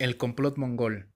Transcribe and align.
El 0.00 0.16
complot 0.16 0.58
mongol, 0.58 1.10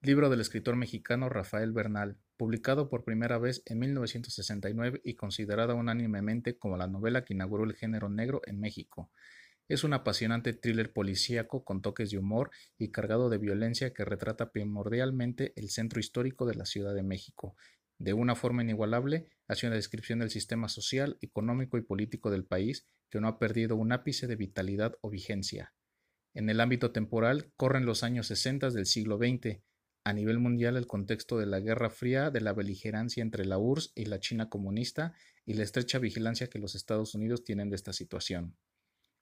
libro 0.00 0.30
del 0.30 0.40
escritor 0.40 0.76
mexicano 0.76 1.28
Rafael 1.28 1.72
Bernal, 1.72 2.18
publicado 2.36 2.88
por 2.88 3.02
primera 3.02 3.36
vez 3.36 3.64
en 3.66 3.80
1969 3.80 5.00
y 5.02 5.16
considerada 5.16 5.74
unánimemente 5.74 6.56
como 6.56 6.76
la 6.76 6.86
novela 6.86 7.24
que 7.24 7.34
inauguró 7.34 7.64
el 7.64 7.74
género 7.74 8.08
negro 8.08 8.40
en 8.46 8.60
México. 8.60 9.10
Es 9.66 9.82
un 9.82 9.92
apasionante 9.92 10.52
thriller 10.52 10.92
policíaco 10.92 11.64
con 11.64 11.82
toques 11.82 12.12
de 12.12 12.18
humor 12.18 12.52
y 12.78 12.92
cargado 12.92 13.28
de 13.28 13.38
violencia 13.38 13.92
que 13.92 14.04
retrata 14.04 14.52
primordialmente 14.52 15.52
el 15.56 15.70
centro 15.70 15.98
histórico 15.98 16.46
de 16.46 16.54
la 16.54 16.64
Ciudad 16.64 16.94
de 16.94 17.02
México. 17.02 17.56
De 17.98 18.12
una 18.12 18.36
forma 18.36 18.62
inigualable, 18.62 19.26
hace 19.48 19.66
una 19.66 19.74
descripción 19.74 20.20
del 20.20 20.30
sistema 20.30 20.68
social, 20.68 21.18
económico 21.22 21.76
y 21.76 21.82
político 21.82 22.30
del 22.30 22.44
país 22.44 22.86
que 23.10 23.20
no 23.20 23.26
ha 23.26 23.40
perdido 23.40 23.74
un 23.74 23.90
ápice 23.90 24.28
de 24.28 24.36
vitalidad 24.36 24.94
o 25.00 25.10
vigencia. 25.10 25.72
En 26.34 26.50
el 26.50 26.60
ámbito 26.60 26.92
temporal, 26.92 27.52
corren 27.56 27.86
los 27.86 28.02
años 28.02 28.26
60 28.28 28.70
del 28.70 28.86
siglo 28.86 29.18
XX. 29.18 29.60
A 30.04 30.12
nivel 30.12 30.38
mundial, 30.38 30.76
el 30.76 30.86
contexto 30.86 31.38
de 31.38 31.46
la 31.46 31.60
Guerra 31.60 31.90
Fría, 31.90 32.30
de 32.30 32.40
la 32.40 32.52
beligerancia 32.52 33.22
entre 33.22 33.44
la 33.44 33.58
URSS 33.58 33.92
y 33.94 34.04
la 34.04 34.20
China 34.20 34.48
comunista 34.48 35.14
y 35.44 35.54
la 35.54 35.64
estrecha 35.64 35.98
vigilancia 35.98 36.48
que 36.48 36.58
los 36.58 36.74
Estados 36.74 37.14
Unidos 37.14 37.44
tienen 37.44 37.70
de 37.70 37.76
esta 37.76 37.92
situación. 37.92 38.56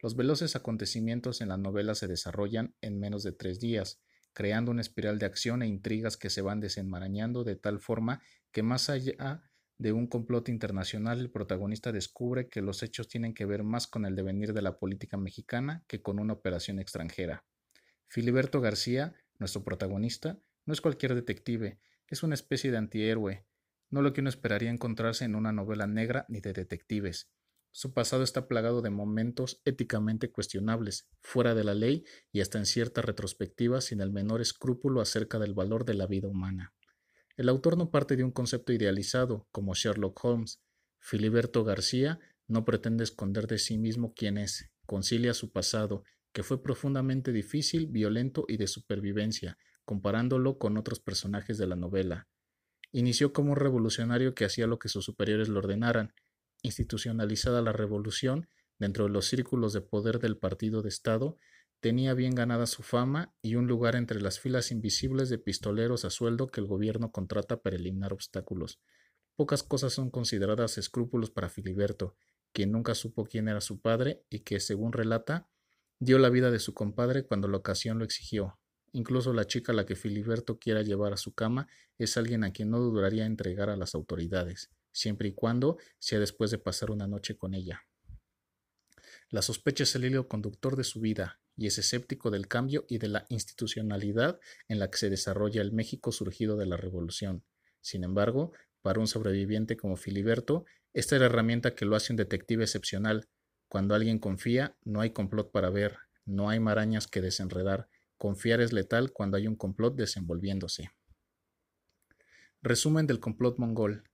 Los 0.00 0.14
veloces 0.14 0.56
acontecimientos 0.56 1.40
en 1.40 1.48
la 1.48 1.56
novela 1.56 1.94
se 1.94 2.06
desarrollan 2.06 2.74
en 2.80 2.98
menos 2.98 3.22
de 3.22 3.32
tres 3.32 3.60
días, 3.60 4.00
creando 4.32 4.70
una 4.70 4.82
espiral 4.82 5.18
de 5.18 5.26
acción 5.26 5.62
e 5.62 5.66
intrigas 5.66 6.16
que 6.16 6.28
se 6.28 6.42
van 6.42 6.60
desenmarañando 6.60 7.42
de 7.42 7.56
tal 7.56 7.80
forma 7.80 8.20
que 8.52 8.62
más 8.62 8.90
allá 8.90 9.42
de 9.78 9.92
un 9.92 10.06
complot 10.06 10.48
internacional, 10.48 11.20
el 11.20 11.30
protagonista 11.30 11.92
descubre 11.92 12.48
que 12.48 12.62
los 12.62 12.82
hechos 12.82 13.08
tienen 13.08 13.34
que 13.34 13.44
ver 13.44 13.62
más 13.62 13.86
con 13.86 14.06
el 14.06 14.16
devenir 14.16 14.52
de 14.52 14.62
la 14.62 14.78
política 14.78 15.16
mexicana 15.16 15.84
que 15.86 16.00
con 16.00 16.18
una 16.18 16.32
operación 16.32 16.78
extranjera. 16.78 17.44
Filiberto 18.08 18.60
García, 18.60 19.14
nuestro 19.38 19.64
protagonista, 19.64 20.38
no 20.64 20.72
es 20.72 20.80
cualquier 20.80 21.14
detective, 21.14 21.78
es 22.08 22.22
una 22.22 22.34
especie 22.34 22.70
de 22.70 22.78
antihéroe, 22.78 23.46
no 23.90 24.02
lo 24.02 24.12
que 24.12 24.20
uno 24.20 24.30
esperaría 24.30 24.70
encontrarse 24.70 25.24
en 25.24 25.34
una 25.34 25.52
novela 25.52 25.86
negra 25.86 26.24
ni 26.28 26.40
de 26.40 26.52
detectives. 26.52 27.30
Su 27.70 27.92
pasado 27.92 28.22
está 28.22 28.48
plagado 28.48 28.80
de 28.80 28.88
momentos 28.88 29.60
éticamente 29.66 30.30
cuestionables, 30.30 31.08
fuera 31.20 31.54
de 31.54 31.64
la 31.64 31.74
ley 31.74 32.04
y 32.32 32.40
hasta 32.40 32.58
en 32.58 32.64
cierta 32.64 33.02
retrospectiva 33.02 33.82
sin 33.82 34.00
el 34.00 34.10
menor 34.10 34.40
escrúpulo 34.40 35.02
acerca 35.02 35.38
del 35.38 35.52
valor 35.52 35.84
de 35.84 35.94
la 35.94 36.06
vida 36.06 36.28
humana. 36.28 36.72
El 37.36 37.50
autor 37.50 37.76
no 37.76 37.90
parte 37.90 38.16
de 38.16 38.24
un 38.24 38.30
concepto 38.30 38.72
idealizado, 38.72 39.46
como 39.52 39.74
Sherlock 39.74 40.24
Holmes. 40.24 40.62
Filiberto 40.98 41.64
García 41.64 42.18
no 42.48 42.64
pretende 42.64 43.04
esconder 43.04 43.46
de 43.46 43.58
sí 43.58 43.76
mismo 43.76 44.14
quién 44.14 44.38
es, 44.38 44.70
concilia 44.86 45.34
su 45.34 45.52
pasado, 45.52 46.02
que 46.32 46.42
fue 46.42 46.62
profundamente 46.62 47.32
difícil, 47.32 47.88
violento 47.88 48.44
y 48.48 48.56
de 48.56 48.66
supervivencia, 48.66 49.58
comparándolo 49.84 50.58
con 50.58 50.76
otros 50.78 51.00
personajes 51.00 51.58
de 51.58 51.66
la 51.66 51.76
novela. 51.76 52.26
Inició 52.92 53.32
como 53.32 53.52
un 53.52 53.56
revolucionario 53.56 54.34
que 54.34 54.44
hacía 54.44 54.66
lo 54.66 54.78
que 54.78 54.88
sus 54.88 55.04
superiores 55.04 55.48
le 55.48 55.58
ordenaran. 55.58 56.14
Institucionalizada 56.62 57.60
la 57.60 57.72
revolución, 57.72 58.48
dentro 58.78 59.04
de 59.04 59.10
los 59.10 59.26
círculos 59.26 59.72
de 59.72 59.82
poder 59.82 60.18
del 60.18 60.38
partido 60.38 60.82
de 60.82 60.88
Estado, 60.88 61.36
Tenía 61.80 62.14
bien 62.14 62.34
ganada 62.34 62.66
su 62.66 62.82
fama 62.82 63.34
y 63.42 63.54
un 63.54 63.66
lugar 63.66 63.96
entre 63.96 64.20
las 64.20 64.40
filas 64.40 64.70
invisibles 64.70 65.28
de 65.28 65.38
pistoleros 65.38 66.04
a 66.04 66.10
sueldo 66.10 66.48
que 66.48 66.60
el 66.60 66.66
gobierno 66.66 67.12
contrata 67.12 67.60
para 67.60 67.76
eliminar 67.76 68.12
obstáculos. 68.12 68.80
Pocas 69.36 69.62
cosas 69.62 69.92
son 69.92 70.10
consideradas 70.10 70.78
escrúpulos 70.78 71.30
para 71.30 71.50
Filiberto, 71.50 72.16
quien 72.52 72.72
nunca 72.72 72.94
supo 72.94 73.26
quién 73.26 73.48
era 73.48 73.60
su 73.60 73.80
padre 73.80 74.24
y 74.30 74.40
que, 74.40 74.60
según 74.60 74.92
relata, 74.92 75.48
dio 75.98 76.18
la 76.18 76.30
vida 76.30 76.50
de 76.50 76.58
su 76.58 76.72
compadre 76.72 77.26
cuando 77.26 77.48
la 77.48 77.58
ocasión 77.58 77.98
lo 77.98 78.04
exigió. 78.04 78.58
Incluso 78.92 79.34
la 79.34 79.46
chica 79.46 79.72
a 79.72 79.74
la 79.74 79.84
que 79.84 79.94
Filiberto 79.94 80.58
quiera 80.58 80.80
llevar 80.80 81.12
a 81.12 81.18
su 81.18 81.34
cama 81.34 81.68
es 81.98 82.16
alguien 82.16 82.44
a 82.44 82.52
quien 82.52 82.70
no 82.70 82.78
dudaría 82.78 83.26
entregar 83.26 83.68
a 83.68 83.76
las 83.76 83.94
autoridades, 83.94 84.70
siempre 84.90 85.28
y 85.28 85.32
cuando 85.34 85.76
sea 85.98 86.18
después 86.18 86.50
de 86.50 86.58
pasar 86.58 86.90
una 86.90 87.06
noche 87.06 87.36
con 87.36 87.52
ella. 87.52 87.82
La 89.28 89.42
sospecha 89.42 89.82
es 89.82 89.94
el 89.94 90.06
hilo 90.06 90.28
conductor 90.28 90.76
de 90.76 90.84
su 90.84 91.00
vida, 91.00 91.40
y 91.56 91.66
es 91.66 91.78
escéptico 91.78 92.30
del 92.30 92.48
cambio 92.48 92.84
y 92.88 92.98
de 92.98 93.08
la 93.08 93.26
institucionalidad 93.28 94.38
en 94.68 94.78
la 94.78 94.90
que 94.90 94.98
se 94.98 95.10
desarrolla 95.10 95.62
el 95.62 95.72
México 95.72 96.12
surgido 96.12 96.56
de 96.56 96.66
la 96.66 96.76
Revolución. 96.76 97.44
Sin 97.80 98.04
embargo, 98.04 98.52
para 98.82 99.00
un 99.00 99.06
sobreviviente 99.06 99.76
como 99.76 99.96
Filiberto, 99.96 100.64
esta 100.92 101.16
es 101.16 101.20
la 101.20 101.26
herramienta 101.26 101.74
que 101.74 101.84
lo 101.84 101.96
hace 101.96 102.12
un 102.12 102.16
detective 102.16 102.64
excepcional. 102.64 103.28
Cuando 103.68 103.94
alguien 103.94 104.18
confía, 104.18 104.76
no 104.84 105.00
hay 105.00 105.10
complot 105.10 105.50
para 105.50 105.70
ver, 105.70 105.96
no 106.24 106.50
hay 106.50 106.60
marañas 106.60 107.06
que 107.06 107.20
desenredar. 107.20 107.88
Confiar 108.16 108.60
es 108.60 108.72
letal 108.72 109.12
cuando 109.12 109.36
hay 109.36 109.46
un 109.46 109.56
complot 109.56 109.96
desenvolviéndose. 109.96 110.90
Resumen 112.62 113.06
del 113.06 113.20
complot 113.20 113.58
mongol. 113.58 114.04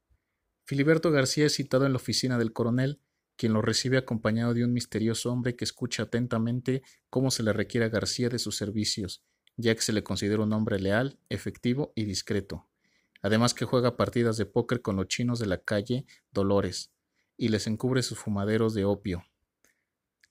Filiberto 0.64 1.10
García 1.10 1.46
es 1.46 1.54
citado 1.54 1.86
en 1.86 1.92
la 1.92 1.96
oficina 1.96 2.38
del 2.38 2.52
coronel 2.52 3.00
quien 3.36 3.52
lo 3.52 3.62
recibe 3.62 3.98
acompañado 3.98 4.54
de 4.54 4.64
un 4.64 4.72
misterioso 4.72 5.32
hombre 5.32 5.56
que 5.56 5.64
escucha 5.64 6.04
atentamente 6.04 6.82
cómo 7.10 7.30
se 7.30 7.42
le 7.42 7.52
requiere 7.52 7.86
a 7.86 7.90
García 7.90 8.28
de 8.28 8.38
sus 8.38 8.56
servicios, 8.56 9.22
ya 9.56 9.74
que 9.74 9.80
se 9.82 9.92
le 9.92 10.02
considera 10.02 10.42
un 10.42 10.52
hombre 10.52 10.78
leal, 10.78 11.18
efectivo 11.28 11.92
y 11.94 12.04
discreto. 12.04 12.68
Además 13.20 13.54
que 13.54 13.64
juega 13.64 13.96
partidas 13.96 14.36
de 14.36 14.46
póker 14.46 14.82
con 14.82 14.96
los 14.96 15.08
chinos 15.08 15.38
de 15.38 15.46
la 15.46 15.58
calle 15.58 16.06
Dolores 16.30 16.92
y 17.36 17.48
les 17.48 17.66
encubre 17.66 18.02
sus 18.02 18.18
fumaderos 18.18 18.74
de 18.74 18.84
opio. 18.84 19.24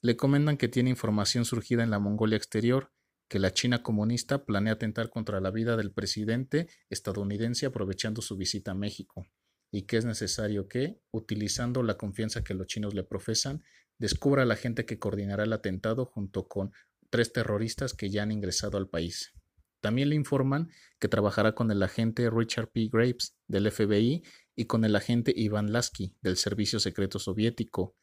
Le 0.01 0.17
comentan 0.17 0.57
que 0.57 0.67
tiene 0.67 0.89
información 0.89 1.45
surgida 1.45 1.83
en 1.83 1.91
la 1.91 1.99
Mongolia 1.99 2.37
exterior, 2.37 2.91
que 3.27 3.39
la 3.39 3.53
China 3.53 3.81
comunista 3.81 4.45
planea 4.45 4.73
atentar 4.73 5.09
contra 5.09 5.39
la 5.39 5.51
vida 5.51 5.77
del 5.77 5.91
presidente 5.91 6.67
estadounidense 6.89 7.65
aprovechando 7.65 8.21
su 8.21 8.35
visita 8.35 8.71
a 8.71 8.75
México 8.75 9.25
y 9.71 9.83
que 9.83 9.97
es 9.97 10.05
necesario 10.05 10.67
que, 10.67 10.99
utilizando 11.11 11.81
la 11.81 11.97
confianza 11.97 12.43
que 12.43 12.53
los 12.53 12.67
chinos 12.67 12.93
le 12.93 13.03
profesan, 13.03 13.63
descubra 13.97 14.43
a 14.43 14.45
la 14.45 14.55
gente 14.57 14.85
que 14.85 14.99
coordinará 14.99 15.43
el 15.43 15.53
atentado 15.53 16.05
junto 16.05 16.47
con 16.47 16.71
tres 17.09 17.31
terroristas 17.31 17.93
que 17.93 18.09
ya 18.09 18.23
han 18.23 18.31
ingresado 18.31 18.77
al 18.77 18.89
país. 18.89 19.33
También 19.79 20.09
le 20.09 20.15
informan 20.15 20.69
que 20.99 21.07
trabajará 21.07 21.55
con 21.55 21.71
el 21.71 21.81
agente 21.81 22.29
Richard 22.29 22.69
P. 22.71 22.89
Graves 22.91 23.35
del 23.47 23.71
FBI 23.71 24.23
y 24.55 24.65
con 24.65 24.85
el 24.85 24.95
agente 24.95 25.33
Ivan 25.35 25.71
Lasky 25.71 26.15
del 26.21 26.37
Servicio 26.37 26.79
Secreto 26.79 27.17
Soviético. 27.17 27.95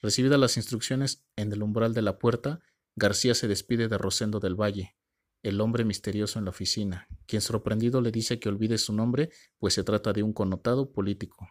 Recibidas 0.00 0.40
las 0.40 0.56
instrucciones 0.56 1.24
en 1.36 1.52
el 1.52 1.62
umbral 1.62 1.94
de 1.94 2.02
la 2.02 2.18
puerta, 2.18 2.60
García 2.96 3.34
se 3.34 3.46
despide 3.46 3.88
de 3.88 3.98
Rosendo 3.98 4.40
del 4.40 4.60
Valle, 4.60 4.96
el 5.42 5.60
hombre 5.60 5.84
misterioso 5.84 6.38
en 6.38 6.44
la 6.44 6.50
oficina, 6.50 7.08
quien 7.26 7.40
sorprendido 7.40 8.00
le 8.00 8.10
dice 8.10 8.38
que 8.38 8.48
olvide 8.48 8.78
su 8.78 8.92
nombre, 8.92 9.30
pues 9.58 9.74
se 9.74 9.84
trata 9.84 10.12
de 10.12 10.22
un 10.22 10.32
connotado 10.32 10.92
político. 10.92 11.48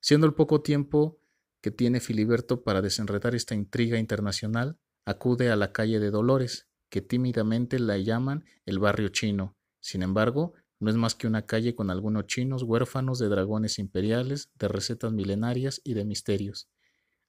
Siendo 0.00 0.26
el 0.26 0.34
poco 0.34 0.62
tiempo 0.62 1.20
que 1.60 1.70
tiene 1.70 2.00
Filiberto 2.00 2.62
para 2.62 2.82
desenredar 2.82 3.34
esta 3.34 3.54
intriga 3.54 3.98
internacional, 3.98 4.78
acude 5.04 5.50
a 5.50 5.56
la 5.56 5.72
calle 5.72 6.00
de 6.00 6.10
Dolores, 6.10 6.68
que 6.88 7.02
tímidamente 7.02 7.78
la 7.78 7.98
llaman 7.98 8.44
el 8.64 8.78
barrio 8.78 9.08
chino. 9.08 9.56
Sin 9.78 10.02
embargo, 10.02 10.54
no 10.80 10.90
es 10.90 10.96
más 10.96 11.14
que 11.14 11.26
una 11.26 11.46
calle 11.46 11.74
con 11.74 11.90
algunos 11.90 12.26
chinos 12.26 12.62
huérfanos 12.62 13.18
de 13.18 13.28
dragones 13.28 13.78
imperiales, 13.78 14.50
de 14.54 14.68
recetas 14.68 15.12
milenarias 15.12 15.80
y 15.84 15.94
de 15.94 16.04
misterios. 16.04 16.70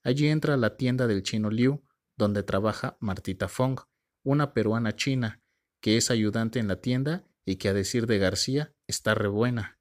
Allí 0.03 0.27
entra 0.27 0.57
la 0.57 0.77
tienda 0.77 1.05
del 1.05 1.21
chino 1.21 1.51
Liu, 1.51 1.83
donde 2.17 2.43
trabaja 2.43 2.97
Martita 2.99 3.47
Fong, 3.47 3.79
una 4.23 4.53
peruana 4.53 4.95
china, 4.95 5.40
que 5.81 5.97
es 5.97 6.11
ayudante 6.11 6.59
en 6.59 6.67
la 6.67 6.79
tienda 6.79 7.27
y 7.43 7.57
que 7.57 7.69
a 7.69 7.73
decir 7.73 8.07
de 8.07 8.19
García 8.19 8.73
está 8.87 9.15
rebuena. 9.15 9.79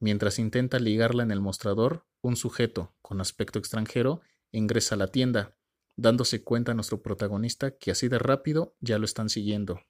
Mientras 0.00 0.38
intenta 0.38 0.78
ligarla 0.78 1.22
en 1.22 1.30
el 1.30 1.40
mostrador, 1.40 2.06
un 2.22 2.36
sujeto 2.36 2.94
con 3.02 3.20
aspecto 3.20 3.58
extranjero 3.58 4.22
ingresa 4.50 4.96
a 4.96 4.98
la 4.98 5.08
tienda, 5.08 5.56
dándose 5.96 6.42
cuenta 6.42 6.72
a 6.72 6.74
nuestro 6.74 7.02
protagonista 7.02 7.76
que 7.76 7.90
así 7.90 8.08
de 8.08 8.18
rápido 8.18 8.74
ya 8.80 8.98
lo 8.98 9.04
están 9.04 9.28
siguiendo. 9.28 9.80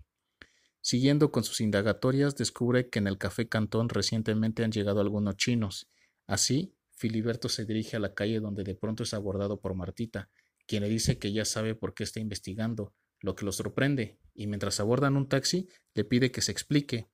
Siguiendo 0.81 1.31
con 1.31 1.45
sus 1.45 1.61
indagatorias, 1.61 2.37
descubre 2.37 2.91
que 2.91 2.99
en 2.99 3.07
el 3.07 3.17
café 3.17 3.49
Cantón 3.49 3.89
recientemente 3.89 4.65
han 4.65 4.73
llegado 4.73 5.01
algunos 5.01 5.37
chinos. 5.37 5.89
Así, 6.27 6.75
Filiberto 6.91 7.49
se 7.49 7.65
dirige 7.65 7.97
a 7.97 8.01
la 8.01 8.15
calle 8.15 8.41
donde 8.41 8.65
de 8.65 8.75
pronto 8.75 9.05
es 9.05 9.15
abordado 9.15 9.61
por 9.61 9.75
Martita, 9.75 10.29
quien 10.67 10.83
le 10.83 10.89
dice 10.89 11.19
que 11.19 11.33
ya 11.33 11.45
sabe 11.45 11.75
por 11.77 11.95
qué 11.95 12.03
está 12.03 12.19
investigando, 12.19 12.95
lo 13.21 13.37
que 13.37 13.45
lo 13.45 13.53
sorprende, 13.53 14.19
y 14.35 14.47
mientras 14.47 14.81
abordan 14.81 15.17
un 15.17 15.29
taxi, 15.29 15.69
le 15.95 16.05
pide 16.05 16.31
que 16.31 16.41
se 16.41 16.53
explique. 16.53 17.09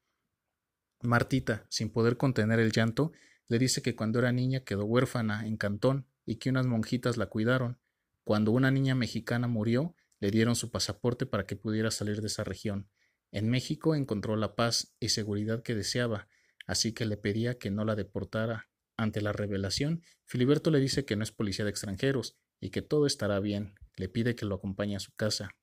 Martita, 1.02 1.66
sin 1.68 1.90
poder 1.90 2.16
contener 2.16 2.58
el 2.60 2.72
llanto, 2.72 3.12
le 3.46 3.58
dice 3.58 3.82
que 3.82 3.96
cuando 3.96 4.18
era 4.18 4.32
niña 4.32 4.60
quedó 4.60 4.84
huérfana 4.84 5.46
en 5.46 5.56
Cantón 5.56 6.06
y 6.26 6.36
que 6.36 6.50
unas 6.50 6.66
monjitas 6.66 7.16
la 7.16 7.26
cuidaron. 7.26 7.78
Cuando 8.24 8.52
una 8.52 8.70
niña 8.70 8.94
mexicana 8.94 9.48
murió, 9.48 9.94
le 10.20 10.30
dieron 10.30 10.56
su 10.56 10.70
pasaporte 10.70 11.24
para 11.24 11.46
que 11.46 11.56
pudiera 11.56 11.90
salir 11.90 12.20
de 12.20 12.26
esa 12.26 12.44
región. 12.44 12.90
En 13.30 13.48
México 13.48 13.94
encontró 13.94 14.36
la 14.36 14.54
paz 14.54 14.94
y 15.00 15.10
seguridad 15.10 15.62
que 15.62 15.74
deseaba, 15.74 16.28
así 16.66 16.92
que 16.92 17.06
le 17.06 17.16
pedía 17.16 17.58
que 17.58 17.70
no 17.70 17.84
la 17.84 17.94
deportara. 17.94 18.68
Ante 18.96 19.20
la 19.20 19.32
revelación, 19.32 20.02
Filiberto 20.24 20.70
le 20.70 20.80
dice 20.80 21.04
que 21.04 21.14
no 21.16 21.22
es 21.22 21.30
policía 21.30 21.64
de 21.64 21.70
extranjeros 21.70 22.36
y 22.60 22.70
que 22.70 22.82
todo 22.82 23.06
estará 23.06 23.38
bien. 23.38 23.74
Le 23.96 24.08
pide 24.08 24.34
que 24.34 24.44
lo 24.44 24.56
acompañe 24.56 24.96
a 24.96 25.00
su 25.00 25.12
casa. 25.14 25.56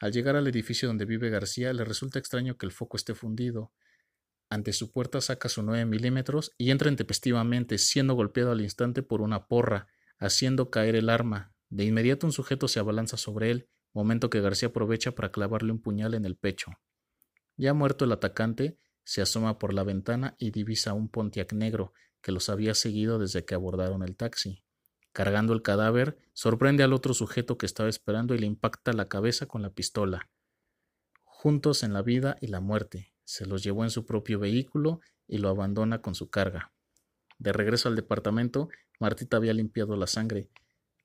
Al 0.00 0.12
llegar 0.12 0.34
al 0.34 0.48
edificio 0.48 0.88
donde 0.88 1.04
vive 1.04 1.28
García, 1.28 1.74
le 1.74 1.84
resulta 1.84 2.18
extraño 2.18 2.56
que 2.56 2.64
el 2.64 2.72
foco 2.72 2.96
esté 2.96 3.14
fundido. 3.14 3.70
Ante 4.48 4.72
su 4.72 4.90
puerta 4.90 5.20
saca 5.20 5.50
su 5.50 5.62
9 5.62 5.84
milímetros 5.84 6.52
y 6.56 6.70
entra 6.70 6.90
intempestivamente, 6.90 7.76
siendo 7.76 8.14
golpeado 8.14 8.50
al 8.50 8.62
instante 8.62 9.02
por 9.02 9.20
una 9.20 9.46
porra, 9.46 9.88
haciendo 10.18 10.70
caer 10.70 10.96
el 10.96 11.10
arma. 11.10 11.54
De 11.68 11.84
inmediato 11.84 12.26
un 12.26 12.32
sujeto 12.32 12.66
se 12.66 12.80
abalanza 12.80 13.18
sobre 13.18 13.50
él, 13.50 13.68
momento 13.92 14.30
que 14.30 14.40
García 14.40 14.70
aprovecha 14.70 15.12
para 15.12 15.30
clavarle 15.30 15.70
un 15.70 15.82
puñal 15.82 16.14
en 16.14 16.24
el 16.24 16.36
pecho. 16.36 16.72
Ya 17.56 17.74
muerto 17.74 18.06
el 18.06 18.12
atacante, 18.12 18.78
se 19.04 19.20
asoma 19.20 19.58
por 19.58 19.74
la 19.74 19.84
ventana 19.84 20.34
y 20.38 20.50
divisa 20.50 20.94
un 20.94 21.10
Pontiac 21.10 21.52
negro 21.52 21.92
que 22.22 22.32
los 22.32 22.48
había 22.48 22.74
seguido 22.74 23.18
desde 23.18 23.44
que 23.44 23.54
abordaron 23.54 24.02
el 24.02 24.16
taxi. 24.16 24.64
Cargando 25.12 25.52
el 25.52 25.62
cadáver, 25.62 26.18
sorprende 26.32 26.84
al 26.84 26.92
otro 26.92 27.14
sujeto 27.14 27.58
que 27.58 27.66
estaba 27.66 27.88
esperando 27.88 28.34
y 28.34 28.38
le 28.38 28.46
impacta 28.46 28.92
la 28.92 29.08
cabeza 29.08 29.46
con 29.46 29.62
la 29.62 29.70
pistola. 29.70 30.30
Juntos 31.24 31.82
en 31.82 31.92
la 31.92 32.02
vida 32.02 32.36
y 32.40 32.46
la 32.46 32.60
muerte, 32.60 33.12
se 33.24 33.46
los 33.46 33.62
llevó 33.62 33.84
en 33.84 33.90
su 33.90 34.06
propio 34.06 34.38
vehículo 34.38 35.00
y 35.26 35.38
lo 35.38 35.48
abandona 35.48 36.02
con 36.02 36.14
su 36.14 36.30
carga. 36.30 36.72
De 37.38 37.52
regreso 37.52 37.88
al 37.88 37.96
departamento, 37.96 38.68
Martita 38.98 39.38
había 39.38 39.54
limpiado 39.54 39.96
la 39.96 40.06
sangre. 40.06 40.50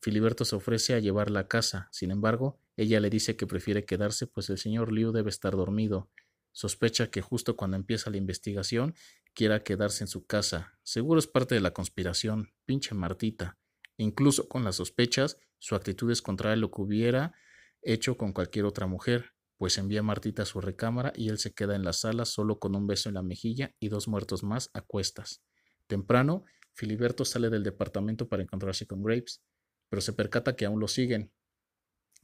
Filiberto 0.02 0.44
se 0.44 0.56
ofrece 0.56 0.94
a 0.94 1.00
llevarla 1.00 1.42
a 1.42 1.48
casa. 1.48 1.88
Sin 1.92 2.12
embargo, 2.12 2.60
ella 2.76 3.00
le 3.00 3.10
dice 3.10 3.38
que 3.38 3.48
prefiere 3.48 3.86
quedarse, 3.86 4.28
pues 4.28 4.50
el 4.50 4.58
señor 4.58 4.92
Liu 4.92 5.12
debe 5.14 5.30
estar 5.30 5.56
dormido. 5.56 6.10
Sospecha 6.52 7.10
que 7.10 7.22
justo 7.22 7.56
cuando 7.56 7.78
empieza 7.78 8.10
la 8.10 8.18
investigación 8.18 8.96
quiera 9.34 9.64
quedarse 9.64 10.04
en 10.04 10.08
su 10.08 10.26
casa. 10.26 10.78
Seguro 10.84 11.20
es 11.20 11.28
parte 11.28 11.56
de 11.56 11.62
la 11.62 11.72
conspiración. 11.72 12.52
Pinche 12.66 12.94
Martita. 12.94 13.58
Incluso 13.98 14.48
con 14.48 14.64
las 14.64 14.76
sospechas, 14.78 15.38
su 15.60 15.76
actitud 15.76 16.12
es 16.12 16.22
contraria 16.22 16.54
a 16.54 16.58
lo 16.58 16.72
que 16.72 16.82
hubiera 16.82 17.34
hecho 17.82 18.18
con 18.18 18.34
cualquier 18.34 18.66
otra 18.66 18.88
mujer, 18.88 19.32
pues 19.58 19.78
envía 19.78 20.02
a 20.02 20.04
Martita 20.04 20.44
a 20.44 20.46
su 20.46 20.60
recámara 20.60 21.14
y 21.16 21.30
él 21.30 21.38
se 21.38 21.54
queda 21.54 21.76
en 21.76 21.84
la 21.84 21.94
sala 21.94 22.26
solo 22.26 22.60
con 22.60 22.76
un 22.76 22.88
beso 22.88 23.10
en 23.10 23.16
la 23.16 23.22
mejilla 23.22 23.74
y 23.80 23.90
dos 23.90 24.08
muertos 24.08 24.44
más 24.44 24.70
a 24.74 24.82
cuestas. 24.82 25.42
Temprano, 25.88 26.44
Filiberto 26.74 27.24
sale 27.24 27.50
del 27.50 27.64
departamento 27.64 28.28
para 28.28 28.44
encontrarse 28.44 28.86
con 28.86 29.02
Graves, 29.02 29.42
pero 29.90 30.02
se 30.02 30.14
percata 30.14 30.56
que 30.56 30.66
aún 30.66 30.80
lo 30.80 30.88
siguen. 30.88 31.32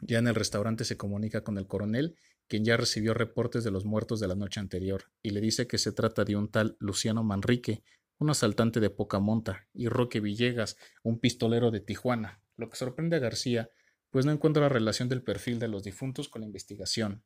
Ya 0.02 0.20
en 0.20 0.28
el 0.28 0.36
restaurante 0.36 0.84
se 0.84 0.98
comunica 0.98 1.44
con 1.44 1.58
el 1.58 1.68
coronel, 1.68 2.16
quien 2.48 2.66
ya 2.66 2.76
recibió 2.76 3.14
reportes 3.14 3.64
de 3.64 3.72
los 3.72 3.86
muertos 3.86 4.20
de 4.20 4.28
la 4.28 4.36
noche 4.36 4.60
anterior, 4.60 5.06
y 5.22 5.30
le 5.30 5.40
dice 5.40 5.68
que 5.68 5.78
se 5.78 5.94
trata 5.94 6.26
de 6.26 6.36
un 6.36 6.50
tal 6.50 6.76
Luciano 6.80 7.24
Manrique, 7.24 7.84
un 8.22 8.30
asaltante 8.30 8.80
de 8.80 8.92
poca 8.92 9.18
monta, 9.18 9.68
y 9.74 9.88
Roque 9.88 10.20
Villegas, 10.20 10.78
un 11.02 11.20
pistolero 11.20 11.72
de 11.72 11.80
Tijuana, 11.80 12.40
lo 12.56 12.70
que 12.70 12.76
sorprende 12.76 13.16
a 13.16 13.20
García, 13.20 13.72
pues 14.12 14.28
no 14.28 14.32
encuentra 14.32 14.62
la 14.62 14.70
relación 14.70 15.10
del 15.10 15.24
perfil 15.24 15.58
de 15.58 15.68
los 15.68 15.84
difuntos 15.84 16.30
con 16.30 16.42
la 16.42 16.46
investigación. 16.46 17.24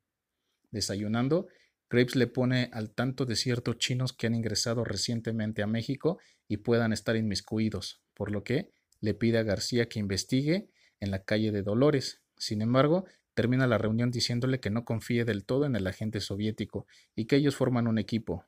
Desayunando, 0.72 1.48
Graves 1.90 2.16
le 2.16 2.28
pone 2.28 2.70
al 2.72 2.92
tanto 2.92 3.26
de 3.26 3.36
ciertos 3.36 3.78
chinos 3.78 4.14
que 4.14 4.28
han 4.28 4.36
ingresado 4.36 4.86
recientemente 4.86 5.62
a 5.62 5.68
México 5.68 6.18
y 6.48 6.58
puedan 6.58 6.94
estar 6.94 7.18
inmiscuidos, 7.18 8.02
por 8.14 8.32
lo 8.32 8.46
que 8.46 8.72
le 9.02 9.14
pide 9.14 9.40
a 9.40 9.44
García 9.44 9.90
que 9.90 10.00
investigue 10.00 10.70
en 11.02 11.12
la 11.12 11.26
calle 11.26 11.52
de 11.52 11.62
Dolores. 11.62 12.22
Sin 12.38 12.62
embargo, 12.62 13.04
termina 13.34 13.68
la 13.68 13.78
reunión 13.78 14.12
diciéndole 14.12 14.62
que 14.62 14.70
no 14.70 14.86
confíe 14.86 15.26
del 15.26 15.44
todo 15.44 15.66
en 15.66 15.76
el 15.76 15.88
agente 15.88 16.22
soviético 16.22 16.88
y 17.18 17.26
que 17.26 17.36
ellos 17.36 17.58
forman 17.58 17.88
un 17.88 17.98
equipo. 17.98 18.46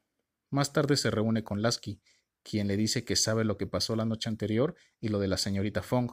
Más 0.50 0.72
tarde 0.72 0.96
se 0.96 1.12
reúne 1.12 1.44
con 1.44 1.62
Lasky, 1.62 2.00
quien 2.50 2.68
le 2.68 2.78
dice 2.78 3.04
que 3.04 3.18
sabe 3.18 3.44
lo 3.44 3.58
que 3.58 3.68
pasó 3.68 3.98
la 3.98 4.06
noche 4.06 4.30
anterior 4.30 4.76
y 5.02 5.10
lo 5.10 5.20
de 5.20 5.28
la 5.28 5.38
señorita 5.38 5.84
Fong, 5.84 6.12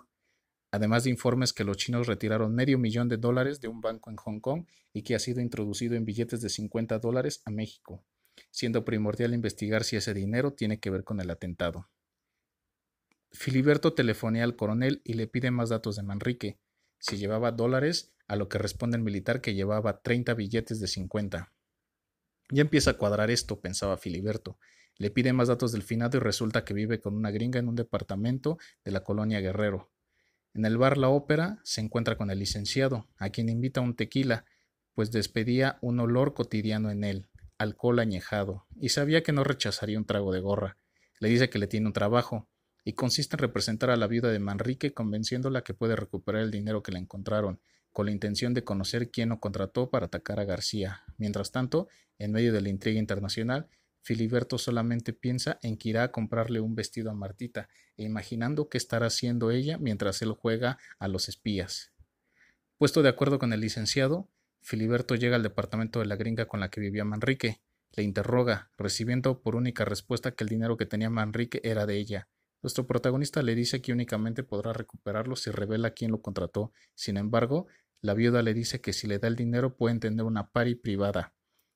además 0.73 1.05
de 1.05 1.11
informes 1.11 1.53
que 1.53 1.63
los 1.63 1.77
chinos 1.77 2.09
retiraron 2.09 2.53
medio 2.53 2.77
millón 2.77 3.09
de 3.09 3.19
dólares 3.19 3.61
de 3.61 3.69
un 3.69 3.81
banco 3.81 4.11
en 4.11 4.17
Hong 4.17 4.41
Kong 4.41 4.67
y 4.93 5.03
que 5.03 5.15
ha 5.15 5.21
sido 5.21 5.41
introducido 5.41 5.95
en 5.95 6.05
billetes 6.05 6.41
de 6.41 6.49
50 6.49 6.99
dólares 6.99 7.41
a 7.45 7.53
México, 7.53 8.05
siendo 8.51 8.85
primordial 8.85 9.33
investigar 9.33 9.85
si 9.85 9.95
ese 9.95 10.13
dinero 10.13 10.53
tiene 10.55 10.81
que 10.81 10.91
ver 10.91 11.05
con 11.05 11.21
el 11.21 11.31
atentado. 11.31 11.89
Filiberto 13.31 13.95
telefonea 13.95 14.43
al 14.43 14.57
coronel 14.57 15.03
y 15.05 15.13
le 15.13 15.29
pide 15.29 15.53
más 15.53 15.69
datos 15.69 15.95
de 15.95 16.03
Manrique, 16.03 16.59
si 16.99 17.17
llevaba 17.17 17.53
dólares, 17.53 18.13
a 18.27 18.35
lo 18.35 18.49
que 18.49 18.59
responde 18.59 18.97
el 18.97 19.05
militar 19.05 19.41
que 19.41 19.55
llevaba 19.55 20.03
30 20.03 20.35
billetes 20.35 20.81
de 20.81 20.89
50. 20.89 21.53
Ya 22.51 22.61
empieza 22.61 22.91
a 22.91 22.99
cuadrar 22.99 23.31
esto, 23.31 23.61
pensaba 23.61 23.97
Filiberto, 23.97 24.59
le 24.97 25.11
pide 25.11 25.33
más 25.33 25.49
datos 25.49 25.73
del 25.73 25.83
finado 25.83 26.19
y 26.19 26.21
resulta 26.21 26.65
que 26.65 26.75
vive 26.75 27.01
con 27.01 27.15
una 27.15 27.31
gringa 27.31 27.59
en 27.59 27.69
un 27.69 27.75
departamento 27.75 28.59
de 28.85 28.93
la 28.93 29.03
colonia 29.03 29.41
Guerrero. 29.41 29.91
En 30.55 30.65
el 30.65 30.79
bar 30.79 30.99
La 30.99 31.09
Ópera 31.09 31.59
se 31.65 31.81
encuentra 31.81 32.17
con 32.17 32.31
el 32.31 32.39
licenciado, 32.39 33.09
a 33.19 33.31
quien 33.31 33.49
invita 33.49 33.81
un 33.81 33.97
tequila, 33.97 34.45
pues 34.95 35.11
despedía 35.11 35.79
un 35.81 35.99
olor 35.99 36.35
cotidiano 36.35 36.91
en 36.91 37.03
él, 37.03 37.27
alcohol 37.59 37.99
añejado, 37.99 38.67
y 38.81 38.91
sabía 38.91 39.25
que 39.25 39.33
no 39.33 39.43
rechazaría 39.43 39.99
un 39.99 40.05
trago 40.05 40.33
de 40.33 40.41
gorra. 40.41 40.77
Le 41.19 41.29
dice 41.29 41.51
que 41.51 41.59
le 41.59 41.67
tiene 41.67 41.89
un 41.89 41.93
trabajo, 41.93 42.49
y 42.85 42.93
consiste 42.93 43.35
en 43.35 43.41
representar 43.41 43.91
a 43.91 43.97
la 43.97 44.07
viuda 44.07 44.31
de 44.31 44.39
Manrique 44.39 44.93
convenciéndola 44.93 45.63
que 45.63 45.75
puede 45.75 45.97
recuperar 45.97 46.43
el 46.43 46.51
dinero 46.53 46.83
que 46.83 46.93
le 46.93 46.99
encontraron, 46.99 47.61
con 47.91 48.07
la 48.07 48.13
intención 48.13 48.55
de 48.55 48.65
conocer 48.65 49.11
quién 49.11 49.31
lo 49.31 49.41
contrató 49.41 49.89
para 49.89 50.07
atacar 50.07 50.39
a 50.39 50.45
García. 50.45 51.03
Mientras 51.17 51.51
tanto, 51.51 51.89
en 52.19 52.33
medio 52.33 52.53
de 52.53 52.61
la 52.61 52.69
intriga 52.69 52.99
internacional, 52.99 53.69
Filiberto 54.05 54.59
solamente 54.59 55.15
piensa 55.15 55.59
en 55.63 55.79
que 55.79 55.89
irá 55.89 56.03
a 56.03 56.13
comprarle 56.13 56.61
un 56.61 56.75
vestido 56.75 57.11
a 57.11 57.15
Martita, 57.15 57.71
e 57.97 58.05
imaginando 58.05 58.69
qué 58.69 58.77
estará 58.77 59.07
haciendo 59.07 59.51
ella 59.51 59.79
mientras 59.79 60.21
él 60.21 60.33
juega 60.33 60.77
a 60.99 61.09
los 61.09 61.31
espías. 61.31 61.95
Puesto 62.77 63.03
de 63.03 63.09
acuerdo 63.09 63.39
con 63.39 63.55
el 63.55 63.61
licenciado, 63.61 64.29
Filiberto 64.61 65.15
llega 65.15 65.37
al 65.37 65.43
departamento 65.43 66.01
de 66.01 66.07
la 66.07 66.17
gringa 66.17 66.47
con 66.47 66.61
la 66.61 66.69
que 66.69 66.83
vivía 66.83 67.07
Manrique, 67.07 67.63
le 67.93 68.03
interroga, 68.03 68.71
recibiendo 68.77 69.41
por 69.41 69.57
única 69.57 69.87
respuesta 69.87 70.33
que 70.33 70.45
el 70.45 70.51
dinero 70.51 70.77
que 70.77 70.85
tenía 70.85 71.09
Manrique 71.09 71.63
era 71.65 71.87
de 71.87 71.97
ella. 71.97 72.29
Nuestro 72.63 72.87
protagonista 72.87 73.43
le 73.43 73.55
dice 73.55 73.81
que 73.81 73.93
únicamente 73.95 74.43
podrá 74.43 74.75
recuperarlo 74.75 75.35
si 75.35 75.51
revela 75.51 75.93
quién 75.93 76.11
lo 76.11 76.21
contrató. 76.21 76.73
Sin 76.95 77.17
embargo, 77.17 77.69
la 78.03 78.13
viuda 78.13 78.43
le 78.43 78.53
dice 78.53 78.83
que 78.83 78.93
si 78.93 79.07
le 79.07 79.19
da 79.19 79.29
el 79.29 79.37
dinero 79.37 79.77
pueden 79.77 79.99
tener 79.99 80.27
una 80.27 80.51
pari 80.51 80.75
privada 80.75 81.33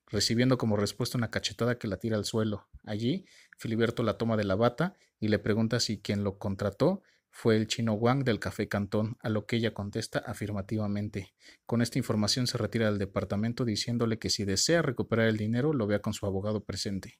recibiendo 0.09 0.57
como 0.57 0.77
respuesta 0.77 1.17
una 1.17 1.31
cachetada 1.31 1.77
que 1.77 1.87
la 1.87 1.97
tira 1.97 2.17
al 2.17 2.25
suelo. 2.25 2.67
Allí, 2.83 3.25
Filiberto 3.57 4.03
la 4.03 4.17
toma 4.17 4.37
de 4.37 4.43
la 4.43 4.55
bata 4.55 4.95
y 5.19 5.27
le 5.27 5.39
pregunta 5.39 5.79
si 5.79 6.01
quien 6.01 6.23
lo 6.23 6.37
contrató 6.37 7.01
fue 7.31 7.55
el 7.55 7.67
chino 7.67 7.93
Wang 7.93 8.23
del 8.23 8.39
Café 8.39 8.67
Cantón, 8.67 9.17
a 9.21 9.29
lo 9.29 9.45
que 9.45 9.57
ella 9.57 9.73
contesta 9.73 10.19
afirmativamente. 10.19 11.33
Con 11.65 11.81
esta 11.81 11.97
información 11.97 12.47
se 12.47 12.57
retira 12.57 12.87
del 12.87 12.97
departamento 12.97 13.65
diciéndole 13.65 14.17
que 14.17 14.29
si 14.29 14.45
desea 14.45 14.81
recuperar 14.81 15.27
el 15.27 15.37
dinero 15.37 15.73
lo 15.73 15.87
vea 15.87 16.01
con 16.01 16.13
su 16.13 16.25
abogado 16.25 16.63
presente. 16.63 17.19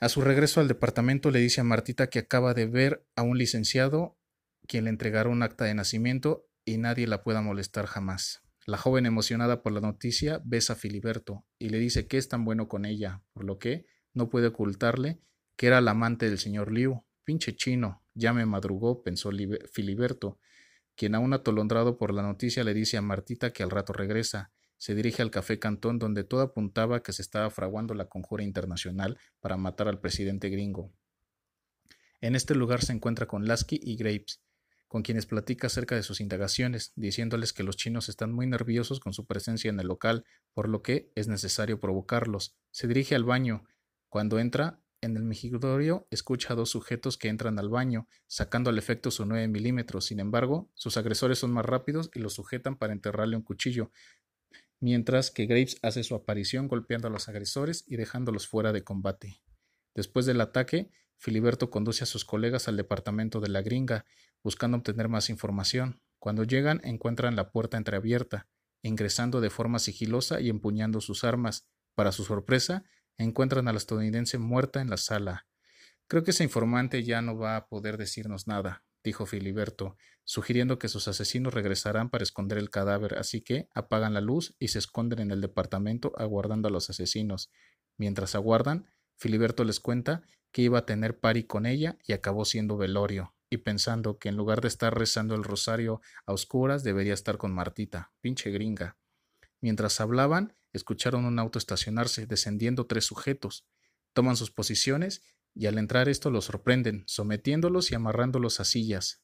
A 0.00 0.08
su 0.08 0.20
regreso 0.20 0.60
al 0.60 0.68
departamento 0.68 1.30
le 1.30 1.38
dice 1.38 1.60
a 1.60 1.64
Martita 1.64 2.08
que 2.08 2.18
acaba 2.18 2.54
de 2.54 2.66
ver 2.66 3.06
a 3.14 3.22
un 3.22 3.38
licenciado 3.38 4.18
quien 4.66 4.84
le 4.84 4.90
entregará 4.90 5.28
un 5.28 5.42
acta 5.42 5.64
de 5.64 5.74
nacimiento 5.74 6.48
y 6.64 6.78
nadie 6.78 7.06
la 7.06 7.22
pueda 7.22 7.42
molestar 7.42 7.86
jamás. 7.86 8.42
La 8.66 8.76
joven, 8.76 9.06
emocionada 9.06 9.62
por 9.62 9.72
la 9.72 9.80
noticia, 9.80 10.40
besa 10.44 10.74
a 10.74 10.76
Filiberto 10.76 11.44
y 11.58 11.70
le 11.70 11.78
dice 11.78 12.06
que 12.06 12.18
es 12.18 12.28
tan 12.28 12.44
bueno 12.44 12.68
con 12.68 12.84
ella, 12.84 13.22
por 13.32 13.44
lo 13.44 13.58
que 13.58 13.86
no 14.14 14.28
puede 14.30 14.48
ocultarle 14.48 15.20
que 15.56 15.66
era 15.66 15.80
la 15.80 15.92
amante 15.92 16.28
del 16.28 16.38
señor 16.38 16.72
Liu. 16.72 17.04
Pinche 17.24 17.54
chino, 17.54 18.02
ya 18.14 18.32
me 18.32 18.46
madrugó, 18.46 19.02
pensó 19.02 19.30
Filiberto, 19.72 20.38
quien 20.96 21.14
aún 21.14 21.32
atolondrado 21.32 21.96
por 21.96 22.12
la 22.12 22.22
noticia 22.22 22.64
le 22.64 22.74
dice 22.74 22.96
a 22.96 23.02
Martita 23.02 23.52
que 23.52 23.62
al 23.62 23.70
rato 23.70 23.92
regresa. 23.92 24.52
Se 24.76 24.94
dirige 24.94 25.22
al 25.22 25.30
café 25.30 25.58
Cantón 25.58 25.98
donde 26.00 26.24
todo 26.24 26.40
apuntaba 26.40 27.02
que 27.02 27.12
se 27.12 27.22
estaba 27.22 27.48
fraguando 27.50 27.94
la 27.94 28.08
conjura 28.08 28.42
internacional 28.42 29.18
para 29.40 29.56
matar 29.56 29.86
al 29.86 30.00
presidente 30.00 30.48
gringo. 30.48 30.92
En 32.20 32.34
este 32.34 32.54
lugar 32.54 32.82
se 32.82 32.92
encuentra 32.92 33.26
con 33.26 33.46
Lasky 33.46 33.78
y 33.80 33.96
Graves, 33.96 34.42
con 34.92 35.00
quienes 35.00 35.24
platica 35.24 35.68
acerca 35.68 35.94
de 35.94 36.02
sus 36.02 36.20
indagaciones, 36.20 36.92
diciéndoles 36.96 37.54
que 37.54 37.62
los 37.62 37.78
chinos 37.78 38.10
están 38.10 38.30
muy 38.30 38.46
nerviosos 38.46 39.00
con 39.00 39.14
su 39.14 39.24
presencia 39.24 39.70
en 39.70 39.80
el 39.80 39.86
local, 39.86 40.26
por 40.52 40.68
lo 40.68 40.82
que 40.82 41.10
es 41.14 41.28
necesario 41.28 41.80
provocarlos. 41.80 42.58
Se 42.72 42.86
dirige 42.86 43.14
al 43.14 43.24
baño. 43.24 43.64
Cuando 44.10 44.38
entra, 44.38 44.82
en 45.00 45.16
el 45.16 45.22
mejidatorio 45.22 46.06
escucha 46.10 46.52
a 46.52 46.56
dos 46.56 46.68
sujetos 46.68 47.16
que 47.16 47.28
entran 47.28 47.58
al 47.58 47.70
baño, 47.70 48.06
sacando 48.26 48.68
al 48.68 48.76
efecto 48.76 49.10
su 49.10 49.24
9 49.24 49.48
milímetros. 49.48 50.04
Sin 50.04 50.20
embargo, 50.20 50.70
sus 50.74 50.98
agresores 50.98 51.38
son 51.38 51.52
más 51.52 51.64
rápidos 51.64 52.10
y 52.12 52.18
lo 52.18 52.28
sujetan 52.28 52.76
para 52.76 52.92
enterrarle 52.92 53.36
un 53.36 53.42
cuchillo, 53.42 53.92
mientras 54.78 55.30
que 55.30 55.46
Graves 55.46 55.78
hace 55.80 56.02
su 56.02 56.14
aparición 56.14 56.68
golpeando 56.68 57.08
a 57.08 57.10
los 57.10 57.30
agresores 57.30 57.84
y 57.86 57.96
dejándolos 57.96 58.46
fuera 58.46 58.74
de 58.74 58.84
combate. 58.84 59.40
Después 59.94 60.26
del 60.26 60.42
ataque, 60.42 60.90
Filiberto 61.16 61.70
conduce 61.70 62.02
a 62.02 62.06
sus 62.06 62.24
colegas 62.24 62.66
al 62.68 62.76
departamento 62.76 63.40
de 63.40 63.48
la 63.48 63.62
gringa, 63.62 64.04
buscando 64.42 64.76
obtener 64.76 65.08
más 65.08 65.30
información. 65.30 66.00
Cuando 66.18 66.44
llegan, 66.44 66.80
encuentran 66.84 67.36
la 67.36 67.50
puerta 67.50 67.76
entreabierta, 67.76 68.46
ingresando 68.82 69.40
de 69.40 69.50
forma 69.50 69.78
sigilosa 69.78 70.40
y 70.40 70.50
empuñando 70.50 71.00
sus 71.00 71.24
armas. 71.24 71.66
Para 71.94 72.12
su 72.12 72.24
sorpresa, 72.24 72.84
encuentran 73.18 73.68
a 73.68 73.72
la 73.72 73.78
estadounidense 73.78 74.38
muerta 74.38 74.80
en 74.80 74.90
la 74.90 74.96
sala. 74.96 75.46
Creo 76.08 76.24
que 76.24 76.32
ese 76.32 76.44
informante 76.44 77.02
ya 77.04 77.22
no 77.22 77.36
va 77.36 77.56
a 77.56 77.66
poder 77.68 77.96
decirnos 77.96 78.46
nada, 78.46 78.84
dijo 79.02 79.26
Filiberto, 79.26 79.96
sugiriendo 80.24 80.78
que 80.78 80.88
sus 80.88 81.08
asesinos 81.08 81.54
regresarán 81.54 82.10
para 82.10 82.22
esconder 82.22 82.58
el 82.58 82.70
cadáver, 82.70 83.18
así 83.18 83.40
que 83.40 83.68
apagan 83.74 84.14
la 84.14 84.20
luz 84.20 84.54
y 84.58 84.68
se 84.68 84.78
esconden 84.78 85.20
en 85.20 85.30
el 85.30 85.40
departamento 85.40 86.12
aguardando 86.16 86.68
a 86.68 86.70
los 86.70 86.90
asesinos. 86.90 87.50
Mientras 87.96 88.34
aguardan, 88.34 88.86
Filiberto 89.16 89.64
les 89.64 89.80
cuenta 89.80 90.22
que 90.50 90.62
iba 90.62 90.80
a 90.80 90.86
tener 90.86 91.18
pari 91.18 91.44
con 91.44 91.66
ella 91.66 91.96
y 92.06 92.12
acabó 92.12 92.44
siendo 92.44 92.76
velorio, 92.76 93.34
y 93.52 93.58
pensando 93.58 94.18
que 94.18 94.30
en 94.30 94.36
lugar 94.36 94.62
de 94.62 94.68
estar 94.68 94.96
rezando 94.98 95.34
el 95.34 95.44
rosario 95.44 96.00
a 96.24 96.32
oscuras 96.32 96.82
debería 96.82 97.12
estar 97.12 97.36
con 97.36 97.52
Martita, 97.52 98.10
pinche 98.22 98.50
gringa. 98.50 98.96
Mientras 99.60 100.00
hablaban, 100.00 100.56
escucharon 100.72 101.26
un 101.26 101.38
auto 101.38 101.58
estacionarse, 101.58 102.26
descendiendo 102.26 102.86
tres 102.86 103.04
sujetos. 103.04 103.66
Toman 104.14 104.36
sus 104.36 104.50
posiciones 104.50 105.22
y 105.54 105.66
al 105.66 105.76
entrar 105.76 106.08
esto 106.08 106.30
los 106.30 106.46
sorprenden, 106.46 107.04
sometiéndolos 107.06 107.92
y 107.92 107.94
amarrándolos 107.94 108.58
a 108.58 108.64
sillas. 108.64 109.20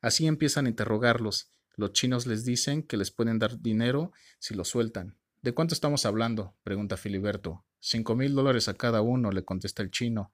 Así 0.00 0.26
empiezan 0.26 0.64
a 0.64 0.70
interrogarlos. 0.70 1.50
Los 1.74 1.92
chinos 1.92 2.26
les 2.26 2.46
dicen 2.46 2.82
que 2.82 2.96
les 2.96 3.10
pueden 3.10 3.38
dar 3.38 3.60
dinero 3.60 4.12
si 4.38 4.54
lo 4.54 4.64
sueltan. 4.64 5.18
¿De 5.42 5.52
cuánto 5.52 5.74
estamos 5.74 6.06
hablando? 6.06 6.56
pregunta 6.64 6.96
Filiberto. 6.96 7.66
Cinco 7.78 8.16
mil 8.16 8.34
dólares 8.34 8.68
a 8.68 8.74
cada 8.74 9.02
uno, 9.02 9.32
le 9.32 9.44
contesta 9.44 9.82
el 9.82 9.90
chino. 9.90 10.32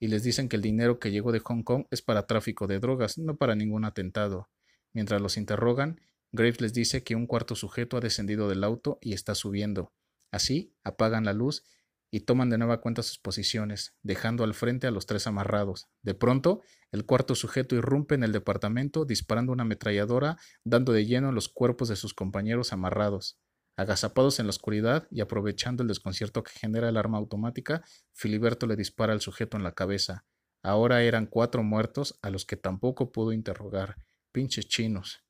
Y 0.00 0.08
les 0.08 0.24
dicen 0.24 0.48
que 0.48 0.56
el 0.56 0.62
dinero 0.62 0.98
que 0.98 1.12
llegó 1.12 1.30
de 1.30 1.38
Hong 1.38 1.62
Kong 1.62 1.84
es 1.90 2.02
para 2.02 2.26
tráfico 2.26 2.66
de 2.66 2.80
drogas, 2.80 3.18
no 3.18 3.36
para 3.36 3.54
ningún 3.54 3.84
atentado. 3.84 4.48
Mientras 4.92 5.20
los 5.20 5.36
interrogan, 5.36 6.00
Graves 6.32 6.60
les 6.60 6.72
dice 6.72 7.04
que 7.04 7.14
un 7.14 7.26
cuarto 7.26 7.54
sujeto 7.54 7.96
ha 7.96 8.00
descendido 8.00 8.48
del 8.48 8.64
auto 8.64 8.98
y 9.00 9.12
está 9.12 9.34
subiendo. 9.34 9.92
Así, 10.30 10.74
apagan 10.84 11.24
la 11.24 11.32
luz 11.32 11.64
y 12.10 12.20
toman 12.20 12.50
de 12.50 12.58
nueva 12.58 12.80
cuenta 12.80 13.02
sus 13.02 13.18
posiciones, 13.18 13.94
dejando 14.02 14.42
al 14.42 14.54
frente 14.54 14.86
a 14.86 14.90
los 14.90 15.06
tres 15.06 15.26
amarrados. 15.26 15.88
De 16.02 16.14
pronto, 16.14 16.62
el 16.90 17.04
cuarto 17.04 17.34
sujeto 17.34 17.76
irrumpe 17.76 18.14
en 18.14 18.24
el 18.24 18.32
departamento 18.32 19.04
disparando 19.04 19.52
una 19.52 19.62
ametralladora, 19.62 20.38
dando 20.64 20.92
de 20.92 21.06
lleno 21.06 21.30
los 21.30 21.48
cuerpos 21.48 21.88
de 21.88 21.96
sus 21.96 22.14
compañeros 22.14 22.72
amarrados. 22.72 23.38
Agazapados 23.80 24.38
en 24.38 24.44
la 24.44 24.50
oscuridad 24.50 25.08
y 25.10 25.22
aprovechando 25.22 25.82
el 25.82 25.88
desconcierto 25.88 26.42
que 26.42 26.52
genera 26.52 26.90
el 26.90 26.98
arma 26.98 27.16
automática, 27.16 27.82
Filiberto 28.12 28.66
le 28.66 28.76
dispara 28.76 29.14
al 29.14 29.22
sujeto 29.22 29.56
en 29.56 29.62
la 29.62 29.72
cabeza. 29.72 30.26
Ahora 30.62 31.02
eran 31.02 31.24
cuatro 31.24 31.62
muertos 31.62 32.18
a 32.20 32.28
los 32.28 32.44
que 32.44 32.56
tampoco 32.56 33.10
pudo 33.10 33.32
interrogar. 33.32 33.96
Pinches 34.32 34.68
chinos. 34.68 35.24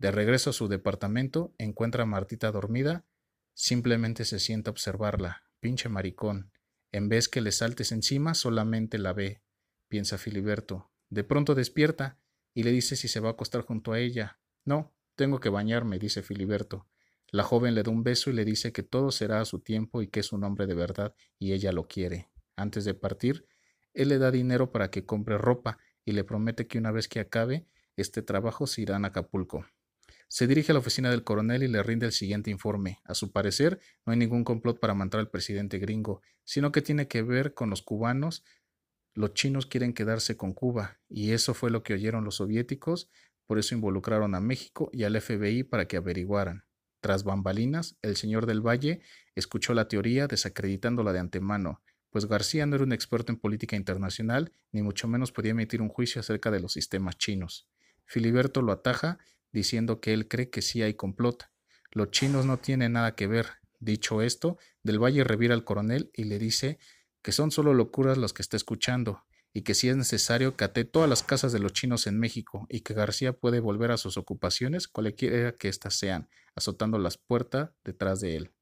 De 0.00 0.10
regreso 0.10 0.50
a 0.50 0.52
su 0.52 0.66
departamento, 0.66 1.54
encuentra 1.56 2.02
a 2.02 2.06
Martita 2.06 2.50
dormida. 2.50 3.04
Simplemente 3.54 4.24
se 4.24 4.40
sienta 4.40 4.70
a 4.70 4.72
observarla. 4.72 5.44
Pinche 5.60 5.88
maricón. 5.88 6.50
En 6.90 7.08
vez 7.08 7.28
que 7.28 7.42
le 7.42 7.52
saltes 7.52 7.92
encima, 7.92 8.34
solamente 8.34 8.98
la 8.98 9.12
ve, 9.12 9.40
piensa 9.86 10.18
Filiberto. 10.18 10.90
De 11.10 11.22
pronto 11.22 11.54
despierta 11.54 12.18
y 12.54 12.64
le 12.64 12.72
dice 12.72 12.96
si 12.96 13.06
se 13.06 13.20
va 13.20 13.28
a 13.28 13.32
acostar 13.34 13.62
junto 13.62 13.92
a 13.92 14.00
ella. 14.00 14.40
No, 14.64 14.92
tengo 15.14 15.38
que 15.38 15.48
bañarme, 15.48 16.00
dice 16.00 16.22
Filiberto. 16.22 16.88
La 17.34 17.42
joven 17.42 17.74
le 17.74 17.82
da 17.82 17.90
un 17.90 18.04
beso 18.04 18.30
y 18.30 18.32
le 18.32 18.44
dice 18.44 18.70
que 18.70 18.84
todo 18.84 19.10
será 19.10 19.40
a 19.40 19.44
su 19.44 19.58
tiempo 19.58 20.02
y 20.02 20.06
que 20.06 20.20
es 20.20 20.30
un 20.30 20.44
hombre 20.44 20.68
de 20.68 20.74
verdad 20.74 21.16
y 21.36 21.52
ella 21.52 21.72
lo 21.72 21.88
quiere. 21.88 22.30
Antes 22.54 22.84
de 22.84 22.94
partir, 22.94 23.48
él 23.92 24.10
le 24.10 24.18
da 24.18 24.30
dinero 24.30 24.70
para 24.70 24.92
que 24.92 25.04
compre 25.04 25.36
ropa 25.36 25.78
y 26.04 26.12
le 26.12 26.22
promete 26.22 26.68
que 26.68 26.78
una 26.78 26.92
vez 26.92 27.08
que 27.08 27.18
acabe 27.18 27.66
este 27.96 28.22
trabajo 28.22 28.68
se 28.68 28.82
irán 28.82 29.04
a 29.04 29.08
Acapulco. 29.08 29.66
Se 30.28 30.46
dirige 30.46 30.70
a 30.70 30.74
la 30.74 30.78
oficina 30.78 31.10
del 31.10 31.24
coronel 31.24 31.64
y 31.64 31.66
le 31.66 31.82
rinde 31.82 32.06
el 32.06 32.12
siguiente 32.12 32.52
informe. 32.52 33.00
A 33.02 33.14
su 33.14 33.32
parecer, 33.32 33.80
no 34.06 34.12
hay 34.12 34.18
ningún 34.20 34.44
complot 34.44 34.78
para 34.78 34.94
matar 34.94 35.18
al 35.18 35.28
presidente 35.28 35.80
gringo, 35.80 36.22
sino 36.44 36.70
que 36.70 36.82
tiene 36.82 37.08
que 37.08 37.22
ver 37.22 37.52
con 37.52 37.68
los 37.68 37.82
cubanos. 37.82 38.44
Los 39.12 39.34
chinos 39.34 39.66
quieren 39.66 39.92
quedarse 39.92 40.36
con 40.36 40.52
Cuba, 40.52 41.00
y 41.08 41.32
eso 41.32 41.52
fue 41.52 41.72
lo 41.72 41.82
que 41.82 41.94
oyeron 41.94 42.22
los 42.22 42.36
soviéticos, 42.36 43.10
por 43.44 43.58
eso 43.58 43.74
involucraron 43.74 44.36
a 44.36 44.40
México 44.40 44.88
y 44.92 45.02
al 45.02 45.20
FBI 45.20 45.64
para 45.64 45.88
que 45.88 45.96
averiguaran. 45.96 46.63
Tras 47.04 47.22
bambalinas, 47.22 47.98
el 48.00 48.16
señor 48.16 48.46
del 48.46 48.66
Valle 48.66 49.02
escuchó 49.34 49.74
la 49.74 49.88
teoría 49.88 50.26
desacreditándola 50.26 51.12
de 51.12 51.18
antemano, 51.18 51.82
pues 52.08 52.24
García 52.24 52.64
no 52.64 52.76
era 52.76 52.84
un 52.84 52.94
experto 52.94 53.30
en 53.30 53.38
política 53.38 53.76
internacional, 53.76 54.52
ni 54.72 54.80
mucho 54.80 55.06
menos 55.06 55.30
podía 55.30 55.50
emitir 55.50 55.82
un 55.82 55.90
juicio 55.90 56.20
acerca 56.20 56.50
de 56.50 56.60
los 56.60 56.72
sistemas 56.72 57.18
chinos. 57.18 57.68
Filiberto 58.06 58.62
lo 58.62 58.72
ataja 58.72 59.18
diciendo 59.52 60.00
que 60.00 60.14
él 60.14 60.28
cree 60.28 60.48
que 60.48 60.62
sí 60.62 60.80
hay 60.80 60.94
complot. 60.94 61.44
Los 61.92 62.10
chinos 62.10 62.46
no 62.46 62.56
tienen 62.56 62.92
nada 62.92 63.14
que 63.14 63.26
ver. 63.26 63.48
Dicho 63.80 64.22
esto, 64.22 64.56
Del 64.82 64.98
Valle 64.98 65.24
revira 65.24 65.52
al 65.52 65.64
coronel 65.64 66.10
y 66.14 66.24
le 66.24 66.38
dice 66.38 66.78
que 67.20 67.32
son 67.32 67.50
solo 67.50 67.74
locuras 67.74 68.16
las 68.16 68.32
que 68.32 68.40
está 68.40 68.56
escuchando, 68.56 69.26
y 69.52 69.60
que 69.60 69.74
si 69.74 69.90
es 69.90 69.96
necesario 69.98 70.56
cate 70.56 70.86
todas 70.86 71.10
las 71.10 71.22
casas 71.22 71.52
de 71.52 71.58
los 71.58 71.74
chinos 71.74 72.06
en 72.06 72.18
México, 72.18 72.66
y 72.70 72.80
que 72.80 72.94
García 72.94 73.34
puede 73.34 73.60
volver 73.60 73.90
a 73.90 73.98
sus 73.98 74.16
ocupaciones, 74.16 74.88
cualquiera 74.88 75.52
que 75.52 75.68
éstas 75.68 75.98
sean, 75.98 76.30
azotando 76.56 76.98
las 76.98 77.18
puertas 77.18 77.70
detrás 77.84 78.20
de 78.20 78.36
él. 78.36 78.52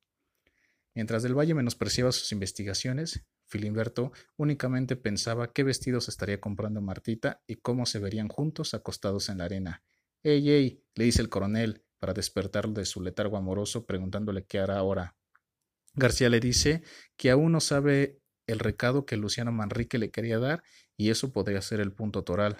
Mientras 0.94 1.22
Del 1.22 1.38
Valle 1.38 1.54
menospreciaba 1.54 2.12
sus 2.12 2.32
investigaciones, 2.32 3.25
Filimberto 3.46 4.12
únicamente 4.37 4.96
pensaba 4.96 5.52
qué 5.52 5.62
vestidos 5.62 6.08
estaría 6.08 6.40
comprando 6.40 6.80
Martita 6.80 7.42
y 7.46 7.56
cómo 7.56 7.87
se 7.87 7.99
verían 7.99 8.28
juntos 8.28 8.75
acostados 8.75 9.28
en 9.28 9.38
la 9.38 9.44
arena, 9.44 9.82
¡Ey, 10.25 10.50
ey! 10.50 10.84
le 10.94 11.04
dice 11.04 11.20
el 11.20 11.28
coronel, 11.28 11.82
para 11.99 12.12
despertarlo 12.12 12.75
de 12.75 12.84
su 12.84 13.00
letargo 13.00 13.37
amoroso, 13.37 13.87
preguntándole 13.87 14.44
qué 14.44 14.61
hará 14.61 14.78
ahora. 14.78 15.16
García 15.94 16.28
le 16.28 16.38
dice 16.38 16.82
que 17.16 17.30
aún 17.30 17.50
no 17.50 17.61
sabe 17.61 18.20
el 18.46 18.61
recado 18.61 19.04
que 19.04 19.16
Luciano 19.16 19.50
Manrique 19.50 19.99
le 19.99 20.11
quería 20.11 20.38
dar, 20.38 20.62
y 20.96 21.11
eso 21.11 21.32
podría 21.32 21.61
ser 21.61 21.80
el 21.80 21.92
punto 21.92 22.22
toral. 22.22 22.58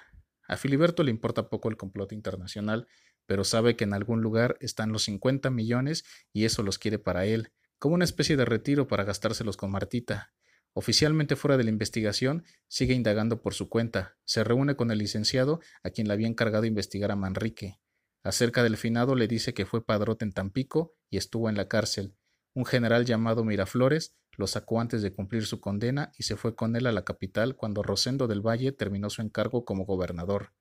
A 0.49 0.57
Filiberto 0.57 1.05
le 1.05 1.13
importa 1.13 1.49
poco 1.49 1.69
el 1.69 1.77
complot 1.77 2.13
internacional, 2.13 2.89
pero 3.27 3.45
sabe 3.45 3.77
que 3.77 3.85
en 3.85 3.95
algún 3.95 4.23
lugar 4.23 4.57
están 4.61 4.93
los 4.93 5.05
cincuenta 5.05 5.51
millones 5.51 6.05
y 6.33 6.45
eso 6.45 6.63
los 6.63 6.79
quiere 6.79 6.99
para 6.99 7.25
él, 7.27 7.53
como 7.79 7.95
una 7.95 8.05
especie 8.05 8.37
de 8.37 8.45
retiro 8.45 8.87
para 8.87 9.05
gastárselos 9.05 9.57
con 9.57 9.71
Martita. 9.71 10.33
Oficialmente 10.75 11.37
fuera 11.37 11.57
de 11.57 11.65
la 11.65 11.71
investigación, 11.71 12.45
sigue 12.67 12.95
indagando 12.95 13.43
por 13.43 13.55
su 13.55 13.69
cuenta. 13.69 14.17
Se 14.25 14.43
reúne 14.43 14.75
con 14.75 14.91
el 14.91 14.99
licenciado, 14.99 15.61
a 15.83 15.91
quien 15.91 16.09
le 16.09 16.15
había 16.15 16.29
encargado 16.29 16.65
investigar 16.65 17.11
a 17.11 17.17
Manrique. 17.17 17.79
Acerca 18.23 18.63
del 18.63 18.77
finado 18.77 19.15
le 19.15 19.29
dice 19.29 19.53
que 19.53 19.67
fue 19.67 19.85
padrote 19.85 20.25
en 20.25 20.33
Tampico 20.33 20.95
y 21.11 21.17
estuvo 21.17 21.49
en 21.49 21.57
la 21.57 21.69
cárcel. 21.69 22.15
Un 22.55 22.65
general 22.65 23.05
llamado 23.05 23.45
Miraflores 23.45 24.15
lo 24.37 24.47
sacó 24.47 24.81
antes 24.81 25.03
de 25.03 25.13
cumplir 25.13 25.45
su 25.47 25.61
condena 25.61 26.13
y 26.17 26.23
se 26.23 26.37
fue 26.37 26.55
con 26.55 26.77
él 26.77 26.87
a 26.87 26.93
la 26.93 27.05
capital 27.05 27.57
cuando 27.57 27.83
Rosendo 27.83 28.29
del 28.29 28.41
Valle 28.41 28.73
terminó 28.73 29.11
su 29.11 29.23
encargo 29.23 29.65
como 29.65 29.85
gobernador. 29.85 30.53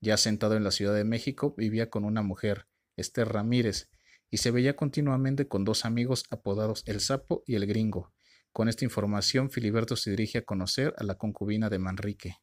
Ya 0.00 0.16
sentado 0.16 0.56
en 0.56 0.64
la 0.64 0.70
Ciudad 0.70 0.94
de 0.94 1.04
México, 1.04 1.54
vivía 1.56 1.90
con 1.90 2.04
una 2.04 2.22
mujer, 2.22 2.66
Esther 2.96 3.28
Ramírez, 3.28 3.88
y 4.30 4.38
se 4.38 4.50
veía 4.50 4.76
continuamente 4.76 5.48
con 5.48 5.64
dos 5.64 5.84
amigos 5.84 6.24
apodados 6.30 6.82
El 6.86 7.00
Sapo 7.00 7.42
y 7.46 7.56
El 7.56 7.66
Gringo. 7.66 8.12
Con 8.52 8.68
esta 8.68 8.84
información, 8.84 9.50
Filiberto 9.50 9.96
se 9.96 10.10
dirige 10.10 10.38
a 10.38 10.44
conocer 10.44 10.94
a 10.98 11.04
la 11.04 11.16
concubina 11.16 11.68
de 11.68 11.78
Manrique. 11.78 12.36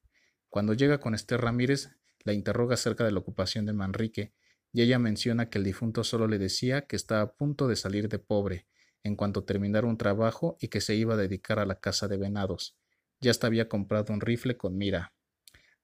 Cuando 0.50 0.74
llega 0.74 1.00
con 1.00 1.16
Esther 1.16 1.42
Ramírez, 1.42 1.90
la 2.24 2.34
interroga 2.34 2.74
acerca 2.74 3.04
de 3.06 3.12
la 3.12 3.20
ocupación 3.20 3.66
de 3.66 3.74
Manrique, 3.74 4.34
y 4.74 4.82
ella 4.82 5.00
menciona 5.00 5.50
que 5.50 5.58
el 5.58 5.64
difunto 5.64 6.04
solo 6.04 6.28
le 6.28 6.38
decía 6.38 6.82
que 6.82 6.98
estaba 6.98 7.22
a 7.22 7.34
punto 7.34 7.68
de 7.68 7.78
salir 7.78 8.10
de 8.10 8.20
pobre, 8.20 8.68
en 9.04 9.16
cuanto 9.16 9.46
terminara 9.46 9.88
un 9.88 9.98
trabajo 9.98 10.58
y 10.60 10.68
que 10.68 10.82
se 10.82 10.96
iba 10.96 11.14
a 11.14 11.18
dedicar 11.18 11.60
a 11.60 11.66
la 11.66 11.80
caza 11.80 12.10
de 12.10 12.18
venados. 12.18 12.78
Ya 13.22 13.32
hasta 13.32 13.48
había 13.48 13.70
comprado 13.70 14.14
un 14.14 14.20
rifle 14.20 14.58
con 14.58 14.78
mira. 14.78 15.15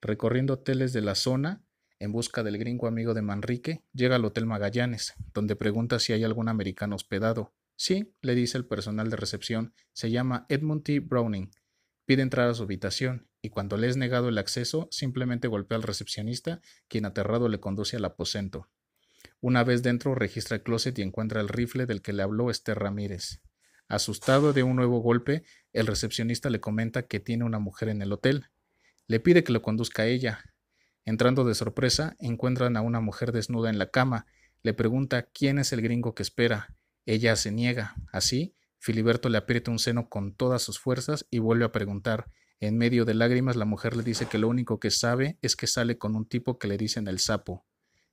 Recorriendo 0.01 0.55
hoteles 0.55 0.93
de 0.93 1.01
la 1.01 1.13
zona, 1.13 1.63
en 1.99 2.11
busca 2.11 2.41
del 2.41 2.57
gringo 2.57 2.87
amigo 2.87 3.13
de 3.13 3.21
Manrique, 3.21 3.83
llega 3.93 4.15
al 4.15 4.25
Hotel 4.25 4.47
Magallanes, 4.47 5.13
donde 5.33 5.55
pregunta 5.55 5.99
si 5.99 6.13
hay 6.13 6.23
algún 6.23 6.49
americano 6.49 6.95
hospedado. 6.95 7.53
Sí, 7.75 8.15
le 8.21 8.33
dice 8.33 8.57
el 8.57 8.65
personal 8.65 9.11
de 9.11 9.17
recepción, 9.17 9.75
se 9.93 10.09
llama 10.09 10.47
Edmund 10.49 10.83
T. 10.83 10.99
Browning. 11.01 11.51
Pide 12.05 12.23
entrar 12.23 12.49
a 12.49 12.55
su 12.55 12.63
habitación, 12.63 13.29
y 13.43 13.49
cuando 13.49 13.77
le 13.77 13.87
es 13.87 13.97
negado 13.97 14.29
el 14.29 14.39
acceso, 14.39 14.87
simplemente 14.89 15.47
golpea 15.47 15.77
al 15.77 15.83
recepcionista, 15.83 16.61
quien 16.87 17.05
aterrado 17.05 17.47
le 17.47 17.59
conduce 17.59 17.97
al 17.97 18.05
aposento. 18.05 18.69
Una 19.39 19.63
vez 19.63 19.83
dentro, 19.83 20.15
registra 20.15 20.57
el 20.57 20.63
closet 20.63 20.97
y 20.97 21.03
encuentra 21.03 21.41
el 21.41 21.47
rifle 21.47 21.85
del 21.85 22.01
que 22.01 22.13
le 22.13 22.23
habló 22.23 22.49
Esther 22.49 22.79
Ramírez. 22.79 23.41
Asustado 23.87 24.53
de 24.53 24.63
un 24.63 24.75
nuevo 24.77 24.99
golpe, 25.01 25.43
el 25.73 25.85
recepcionista 25.85 26.49
le 26.49 26.61
comenta 26.61 27.07
que 27.07 27.19
tiene 27.19 27.43
una 27.43 27.59
mujer 27.59 27.89
en 27.89 28.01
el 28.01 28.13
hotel. 28.13 28.50
Le 29.11 29.19
pide 29.19 29.43
que 29.43 29.51
lo 29.51 29.61
conduzca 29.61 30.03
a 30.03 30.07
ella. 30.07 30.39
Entrando 31.03 31.43
de 31.43 31.53
sorpresa, 31.53 32.15
encuentran 32.17 32.77
a 32.77 32.81
una 32.81 33.01
mujer 33.01 33.33
desnuda 33.33 33.69
en 33.69 33.77
la 33.77 33.91
cama. 33.91 34.25
Le 34.63 34.73
pregunta 34.73 35.23
quién 35.23 35.59
es 35.59 35.73
el 35.73 35.81
gringo 35.81 36.15
que 36.15 36.23
espera. 36.23 36.77
Ella 37.05 37.35
se 37.35 37.51
niega. 37.51 37.93
Así, 38.13 38.55
Filiberto 38.77 39.27
le 39.27 39.37
aprieta 39.37 39.69
un 39.69 39.79
seno 39.79 40.07
con 40.07 40.33
todas 40.33 40.61
sus 40.61 40.79
fuerzas 40.79 41.27
y 41.29 41.39
vuelve 41.39 41.65
a 41.65 41.73
preguntar. 41.73 42.31
En 42.61 42.77
medio 42.77 43.03
de 43.03 43.13
lágrimas, 43.13 43.57
la 43.57 43.65
mujer 43.65 43.97
le 43.97 44.03
dice 44.03 44.27
que 44.27 44.37
lo 44.37 44.47
único 44.47 44.79
que 44.79 44.91
sabe 44.91 45.37
es 45.41 45.57
que 45.57 45.67
sale 45.67 45.97
con 45.97 46.15
un 46.15 46.25
tipo 46.25 46.57
que 46.57 46.69
le 46.69 46.77
dicen 46.77 47.09
el 47.09 47.19
sapo. 47.19 47.65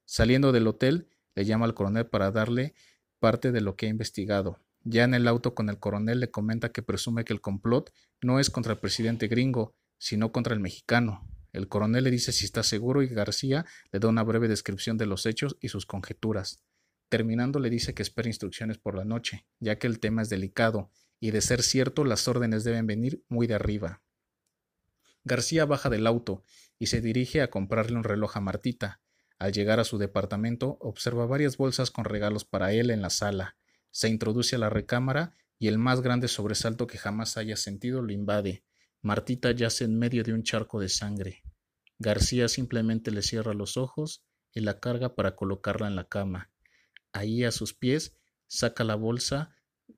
Saliendo 0.05 0.50
del 0.50 0.67
hotel, 0.67 1.11
le 1.37 1.45
llama 1.45 1.67
al 1.67 1.75
coronel 1.75 2.09
para 2.09 2.33
darle 2.33 2.75
parte 3.21 3.52
de 3.52 3.61
lo 3.61 3.76
que 3.76 3.87
ha 3.87 3.88
investigado. 3.88 4.59
Ya 4.83 5.05
en 5.05 5.14
el 5.14 5.28
auto 5.28 5.55
con 5.55 5.69
el 5.69 5.78
coronel 5.78 6.19
le 6.19 6.33
comenta 6.33 6.73
que 6.73 6.83
presume 6.83 7.25
que 7.25 7.35
el 7.35 7.40
complot 7.40 7.93
no 8.21 8.40
es 8.40 8.50
contra 8.50 8.73
el 8.73 8.81
presidente 8.81 9.28
gringo, 9.28 9.76
sino 9.99 10.33
contra 10.33 10.55
el 10.55 10.61
mexicano. 10.61 11.28
El 11.52 11.69
coronel 11.69 12.05
le 12.05 12.11
dice 12.11 12.33
si 12.33 12.45
está 12.45 12.62
seguro 12.62 13.02
y 13.02 13.09
García 13.09 13.67
le 13.90 13.99
da 13.99 14.09
una 14.09 14.23
breve 14.23 14.49
descripción 14.49 14.97
de 14.97 15.07
los 15.07 15.26
hechos 15.26 15.57
y 15.61 15.69
sus 15.69 15.87
conjeturas. 15.87 16.62
Terminando 17.09 17.59
le 17.59 17.71
dice 17.71 17.95
que 17.95 18.02
espera 18.02 18.28
instrucciones 18.28 18.78
por 18.78 18.95
la 18.95 19.05
noche, 19.05 19.47
ya 19.61 19.78
que 19.78 19.87
el 19.87 19.99
tema 19.99 20.23
es 20.23 20.28
delicado, 20.28 20.90
y 21.21 21.31
de 21.31 21.40
ser 21.40 21.62
cierto 21.62 22.05
las 22.05 22.28
órdenes 22.28 22.64
deben 22.64 22.87
venir 22.87 23.25
muy 23.28 23.47
de 23.47 23.55
arriba. 23.55 24.02
García 25.25 25.64
baja 25.64 25.90
del 25.90 26.07
auto 26.07 26.43
y 26.78 26.87
se 26.87 27.00
dirige 27.00 27.43
a 27.43 27.50
comprarle 27.50 27.97
un 27.97 28.05
reloj 28.05 28.37
a 28.37 28.40
Martita. 28.40 29.00
Al 29.38 29.52
llegar 29.52 29.81
a 29.81 29.85
su 29.85 29.99
departamento, 29.99 30.78
observa 30.81 31.26
varias 31.26 31.57
bolsas 31.57 31.90
con 31.90 32.05
regalos 32.05 32.45
para 32.45 32.73
él 32.73 32.90
en 32.90 33.02
la 33.02 33.11
sala. 33.11 33.57
Se 33.90 34.09
introduce 34.09 34.57
a 34.57 34.59
la 34.59 34.71
recámara 34.71 35.35
y 35.59 35.69
el 35.69 35.78
más 35.78 36.02
grande 36.02 36.28
sobresalto 36.28 36.87
que 36.87 36.99
jamás 36.99 37.37
haya 37.37 37.57
sentido 37.57 38.02
lo 38.02 38.12
invade. 38.12 38.64
Martita 39.02 39.52
yace 39.52 39.85
en 39.85 39.99
medio 39.99 40.25
de 40.25 40.33
un 40.33 40.43
charco 40.43 40.81
de 40.81 40.88
sangre. 40.88 41.43
García 41.99 42.49
simplemente 42.49 43.11
le 43.11 43.23
cierra 43.23 43.55
los 43.55 43.76
ojos 43.76 44.25
y 44.52 44.61
la 44.61 44.81
carga 44.81 45.14
para 45.14 45.37
colocarla 45.37 45.87
en 45.87 45.97
la 45.97 46.09
cama. 46.09 46.50
Ahí 47.12 47.45
a 47.45 47.52
sus 47.52 47.75
pies 47.75 48.17
saca 48.47 48.85
la 48.85 48.95
bolsa 48.95 49.55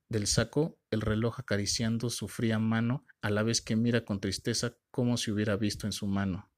del 0.08 0.26
saco, 0.26 0.78
el 0.90 1.00
reloj 1.00 1.40
acariciando 1.40 2.10
su 2.10 2.28
fría 2.28 2.58
mano 2.58 3.06
a 3.22 3.30
la 3.30 3.42
vez 3.42 3.60
que 3.60 3.76
mira 3.76 4.04
con 4.04 4.20
tristeza 4.20 4.76
como 4.90 5.16
si 5.16 5.30
hubiera 5.30 5.56
visto 5.56 5.86
en 5.86 5.92
su 5.92 6.06
mano. 6.06 6.50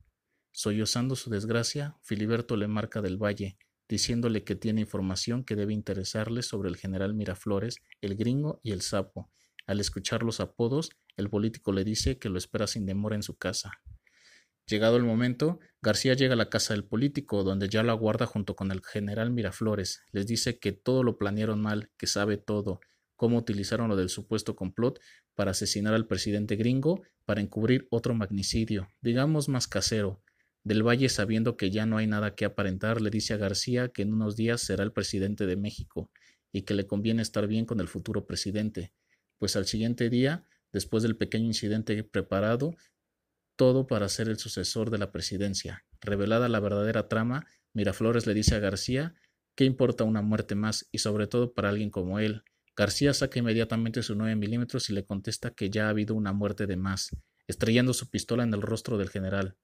Sollozando 0.53 1.17
su 1.17 1.31
desgracia, 1.31 1.97
Filiberto 2.03 2.57
le 2.57 2.69
marca 2.69 3.01
del 3.01 3.17
Valle, 3.17 3.57
diciéndole 3.89 4.45
que 4.45 4.55
tiene 4.55 4.83
información 4.83 5.45
que 5.45 5.57
debe 5.57 5.73
interesarle 5.73 6.43
sobre 6.43 6.69
el 6.69 6.77
general 6.77 7.15
Miraflores, 7.15 7.77
el 8.01 8.17
gringo 8.17 8.61
y 8.63 8.73
el 8.73 8.83
sapo. 8.83 9.31
Al 9.67 9.81
escuchar 9.81 10.23
los 10.23 10.41
apodos, 10.41 10.91
el 11.17 11.31
político 11.31 11.73
le 11.73 11.85
dice 11.85 12.19
que 12.19 12.29
lo 12.29 12.39
espera 12.39 12.67
sin 12.67 12.87
demora 12.87 13.17
en 13.17 13.23
su 13.23 13.37
casa. 13.37 13.73
Llegado 14.67 14.97
el 14.97 15.03
momento, 15.03 15.59
García 15.83 16.15
llega 16.15 16.35
a 16.35 16.37
la 16.37 16.49
casa 16.49 16.75
del 16.75 16.85
político, 16.85 17.43
donde 17.43 17.69
ya 17.69 17.83
lo 17.83 17.93
aguarda 17.93 18.27
junto 18.27 18.55
con 18.55 18.71
el 18.71 18.81
general 18.83 19.31
Miraflores. 19.31 20.03
Les 20.13 20.27
dice 20.27 20.59
que 20.59 20.73
todo 20.73 21.03
lo 21.03 21.19
planearon 21.19 21.61
mal, 21.61 21.91
que 21.97 22.07
sabe 22.07 22.37
todo, 22.37 22.81
cómo 23.17 23.39
utilizaron 23.39 23.89
lo 23.89 23.97
del 23.97 24.09
supuesto 24.09 24.57
complot 24.57 25.01
para 25.35 25.51
asesinar 25.51 25.95
al 25.95 26.07
presidente 26.07 26.57
gringo 26.57 27.03
para 27.25 27.41
encubrir 27.41 27.87
otro 27.91 28.15
magnicidio, 28.15 28.89
digamos 29.01 29.49
más 29.49 29.69
casero. 29.69 30.23
Del 30.65 30.87
Valle, 30.87 31.09
sabiendo 31.09 31.57
que 31.57 31.71
ya 31.71 31.87
no 31.87 31.97
hay 31.97 32.07
nada 32.07 32.35
que 32.35 32.45
aparentar, 32.45 33.01
le 33.01 33.11
dice 33.11 33.35
a 33.35 33.37
García 33.37 33.89
que 33.89 34.03
en 34.03 34.13
unos 34.13 34.37
días 34.37 34.61
será 34.61 34.85
el 34.85 34.93
presidente 34.93 35.47
de 35.47 35.57
México 35.57 36.11
y 36.53 36.63
que 36.63 36.75
le 36.75 36.87
conviene 36.87 37.23
estar 37.23 37.47
bien 37.47 37.65
con 37.65 37.81
el 37.81 37.89
futuro 37.89 38.27
presidente, 38.27 38.93
pues 39.43 39.57
al 39.57 39.67
siguiente 39.67 40.09
día, 40.09 40.47
después 40.73 41.03
del 41.03 41.17
pequeño 41.17 41.47
incidente 41.47 42.05
preparado, 42.05 42.77
todo 43.57 43.89
para 43.89 44.09
ser 44.09 44.29
el 44.29 44.39
sucesor 44.39 44.89
de 44.91 44.99
la 44.99 45.11
presidencia. 45.11 45.85
Revelada 46.01 46.49
la 46.49 46.61
verdadera 46.61 47.09
trama, 47.09 47.49
Miraflores 47.73 48.25
le 48.29 48.35
dice 48.35 48.55
a 48.55 48.61
García 48.61 49.17
¿Qué 49.57 49.65
importa 49.65 50.05
una 50.05 50.23
muerte 50.23 50.55
más 50.55 50.89
y 50.93 50.99
sobre 50.99 51.27
todo 51.27 51.55
para 51.55 51.71
alguien 51.71 51.91
como 51.91 52.21
él? 52.21 52.45
García 52.77 53.13
saca 53.15 53.41
inmediatamente 53.41 54.05
su 54.05 54.15
9 54.15 54.37
milímetros 54.37 54.89
y 54.91 54.93
le 54.93 55.05
contesta 55.05 55.51
que 55.51 55.71
ya 55.71 55.87
ha 55.87 55.89
habido 55.89 56.15
una 56.15 56.33
muerte 56.33 56.69
de 56.69 56.77
más, 56.77 57.11
estrellando 57.49 57.95
su 57.95 58.11
pistola 58.11 58.45
en 58.45 58.55
el 58.55 58.63
rostro 58.63 58.97
del 58.97 59.11
general. 59.11 59.57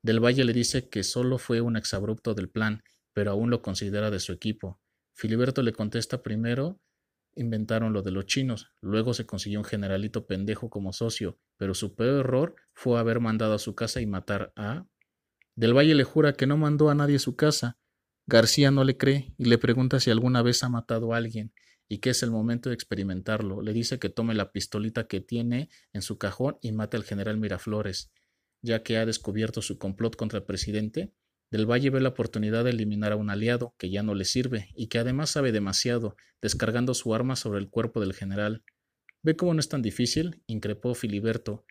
Del 0.00 0.20
Valle 0.24 0.44
le 0.44 0.52
dice 0.52 0.88
que 0.88 1.02
solo 1.02 1.38
fue 1.38 1.60
un 1.60 1.76
exabrupto 1.76 2.34
del 2.34 2.48
plan, 2.48 2.84
pero 3.12 3.32
aún 3.32 3.50
lo 3.50 3.62
considera 3.62 4.12
de 4.12 4.20
su 4.20 4.30
equipo. 4.30 4.80
Filiberto 5.12 5.60
le 5.64 5.72
contesta 5.72 6.22
primero 6.22 6.80
inventaron 7.34 7.92
lo 7.92 8.02
de 8.02 8.10
los 8.10 8.26
chinos, 8.26 8.72
luego 8.80 9.14
se 9.14 9.26
consiguió 9.26 9.58
un 9.60 9.64
generalito 9.64 10.26
pendejo 10.26 10.70
como 10.70 10.92
socio, 10.92 11.38
pero 11.56 11.74
su 11.74 11.94
peor 11.94 12.20
error 12.20 12.54
fue 12.74 12.98
haber 12.98 13.20
mandado 13.20 13.54
a 13.54 13.58
su 13.58 13.74
casa 13.74 14.00
y 14.00 14.06
matar 14.06 14.52
a... 14.56 14.86
Del 15.54 15.76
Valle 15.76 15.94
le 15.94 16.04
jura 16.04 16.32
que 16.32 16.46
no 16.46 16.56
mandó 16.56 16.90
a 16.90 16.94
nadie 16.94 17.16
a 17.16 17.20
su 17.20 17.36
casa. 17.36 17.78
García 18.26 18.70
no 18.70 18.84
le 18.84 18.96
cree 18.96 19.34
y 19.36 19.46
le 19.46 19.58
pregunta 19.58 20.00
si 20.00 20.10
alguna 20.10 20.42
vez 20.42 20.62
ha 20.62 20.68
matado 20.68 21.12
a 21.12 21.16
alguien 21.16 21.52
y 21.88 21.98
que 21.98 22.10
es 22.10 22.22
el 22.22 22.30
momento 22.30 22.70
de 22.70 22.74
experimentarlo. 22.74 23.60
Le 23.60 23.72
dice 23.72 23.98
que 23.98 24.08
tome 24.08 24.34
la 24.34 24.52
pistolita 24.52 25.06
que 25.06 25.20
tiene 25.20 25.68
en 25.92 26.00
su 26.00 26.16
cajón 26.16 26.56
y 26.62 26.72
mate 26.72 26.96
al 26.96 27.04
general 27.04 27.36
Miraflores 27.36 28.10
ya 28.62 28.82
que 28.82 28.96
ha 28.96 29.04
descubierto 29.04 29.60
su 29.60 29.76
complot 29.76 30.16
contra 30.16 30.38
el 30.38 30.44
presidente, 30.44 31.12
Del 31.52 31.70
Valle 31.70 31.90
ve 31.90 32.00
la 32.00 32.08
oportunidad 32.08 32.64
de 32.64 32.70
eliminar 32.70 33.12
a 33.12 33.16
un 33.16 33.28
aliado 33.28 33.74
que 33.76 33.90
ya 33.90 34.02
no 34.02 34.14
le 34.14 34.24
sirve 34.24 34.70
y 34.74 34.86
que 34.86 34.98
además 34.98 35.28
sabe 35.28 35.52
demasiado, 35.52 36.16
descargando 36.40 36.94
su 36.94 37.14
arma 37.14 37.36
sobre 37.36 37.60
el 37.60 37.68
cuerpo 37.68 38.00
del 38.00 38.14
general. 38.14 38.64
¿Ve 39.22 39.36
cómo 39.36 39.52
no 39.52 39.60
es 39.60 39.68
tan 39.68 39.82
difícil? 39.82 40.42
increpó 40.46 40.94
Filiberto. 40.94 41.66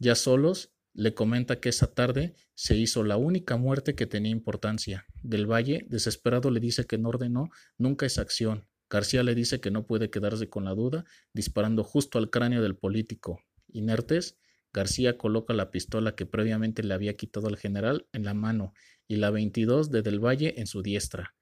Ya 0.00 0.16
solos, 0.16 0.74
le 0.92 1.14
comenta 1.14 1.60
que 1.60 1.68
esa 1.68 1.94
tarde 1.94 2.34
se 2.54 2.76
hizo 2.76 3.04
la 3.04 3.16
única 3.16 3.56
muerte 3.56 3.94
que 3.94 4.06
tenía 4.08 4.32
importancia. 4.32 5.06
Del 5.22 5.46
Valle, 5.46 5.86
desesperado, 5.88 6.50
le 6.50 6.58
dice 6.58 6.86
que 6.86 6.98
no 6.98 7.10
ordenó 7.10 7.48
nunca 7.78 8.06
esa 8.06 8.22
acción. 8.22 8.66
García 8.90 9.22
le 9.22 9.36
dice 9.36 9.60
que 9.60 9.70
no 9.70 9.86
puede 9.86 10.10
quedarse 10.10 10.48
con 10.48 10.64
la 10.64 10.74
duda, 10.74 11.04
disparando 11.32 11.84
justo 11.84 12.18
al 12.18 12.28
cráneo 12.28 12.60
del 12.60 12.74
político. 12.74 13.40
Inertes, 13.68 14.36
García 14.72 15.18
coloca 15.18 15.52
la 15.52 15.70
pistola 15.70 16.14
que 16.14 16.24
previamente 16.24 16.82
le 16.82 16.94
había 16.94 17.16
quitado 17.16 17.48
al 17.48 17.56
general 17.56 18.06
en 18.12 18.24
la 18.24 18.32
mano 18.32 18.72
y 19.06 19.16
la 19.16 19.30
22 19.30 19.90
de 19.90 20.02
Del 20.02 20.18
Valle 20.18 20.54
en 20.58 20.66
su 20.66 20.82
diestra. 20.82 21.34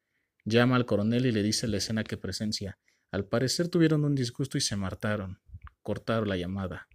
Llama 0.45 0.77
al 0.77 0.87
coronel 0.87 1.27
y 1.27 1.33
le 1.33 1.43
dice 1.43 1.69
la 1.69 1.77
escena 1.77 2.03
que 2.03 2.17
presencia. 2.17 2.79
Al 3.13 3.27
parecer 3.27 3.69
tuvieron 3.69 4.05
un 4.05 4.15
disgusto 4.15 4.59
y 4.59 4.61
se 4.61 4.77
martaron. 4.77 5.41
Cortaron 5.83 6.29
la 6.29 6.37
llamada. 6.37 6.89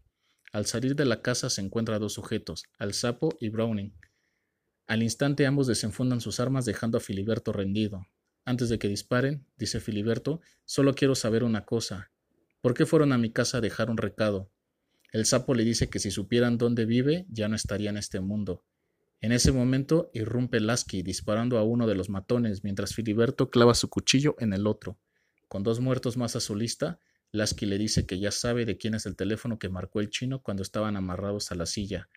Al 0.52 0.66
salir 0.66 0.96
de 0.96 1.06
la 1.06 1.22
casa 1.22 1.50
se 1.50 1.62
encuentra 1.62 2.00
dos 2.00 2.14
sujetos, 2.14 2.64
al 2.78 2.94
sapo 2.94 3.38
y 3.40 3.50
Browning. 3.50 3.94
Al 4.88 5.04
instante 5.04 5.46
ambos 5.46 5.68
desenfundan 5.68 6.22
sus 6.22 6.40
armas 6.40 6.66
dejando 6.66 6.98
a 6.98 7.02
Filiberto 7.02 7.52
rendido. 7.52 8.08
Antes 8.46 8.70
de 8.70 8.78
que 8.78 8.88
disparen, 8.88 9.48
dice 9.58 9.80
Filiberto, 9.80 10.42
solo 10.66 10.94
quiero 10.94 11.16
saber 11.16 11.44
una 11.44 11.66
cosa. 11.66 12.12
¿Por 12.62 12.74
qué 12.74 12.86
fueron 12.86 13.12
a 13.12 13.18
mi 13.18 13.32
casa 13.32 13.58
a 13.58 13.62
dejar 13.62 13.90
un 13.90 13.98
recado? 13.98 14.52
El 15.16 15.26
sapo 15.26 15.54
le 15.54 15.64
dice 15.64 15.88
que 15.88 16.00
si 16.00 16.12
supieran 16.12 16.58
dónde 16.58 16.84
vive, 16.84 17.26
ya 17.30 17.48
no 17.48 17.56
estaría 17.56 17.90
en 17.90 17.96
este 17.96 18.20
mundo. 18.20 18.66
En 19.22 19.32
ese 19.32 19.54
momento 19.54 20.12
irrumpe 20.14 20.60
Lasky 20.60 21.04
disparando 21.04 21.58
a 21.58 21.64
uno 21.64 21.88
de 21.88 21.96
los 21.96 22.10
matones, 22.10 22.66
mientras 22.66 22.94
Filiberto 22.94 23.50
clava 23.50 23.76
su 23.76 23.90
cuchillo 23.90 24.36
en 24.40 24.52
el 24.52 24.68
otro. 24.68 25.00
Con 25.48 25.64
dos 25.64 25.80
muertos 25.80 26.18
más 26.18 26.36
a 26.36 26.42
su 26.42 26.54
lista, 26.54 27.00
Lasky 27.32 27.66
le 27.66 27.78
dice 27.78 28.06
que 28.06 28.20
ya 28.20 28.30
sabe 28.30 28.66
de 28.66 28.76
quién 28.76 28.94
es 28.94 29.06
el 29.06 29.16
teléfono 29.16 29.58
que 29.58 29.70
marcó 29.70 30.02
el 30.02 30.10
chino 30.10 30.42
cuando 30.42 30.64
estaban 30.64 30.98
amarrados 30.98 31.50
a 31.54 31.56
la 31.56 31.66
silla, 31.66 32.10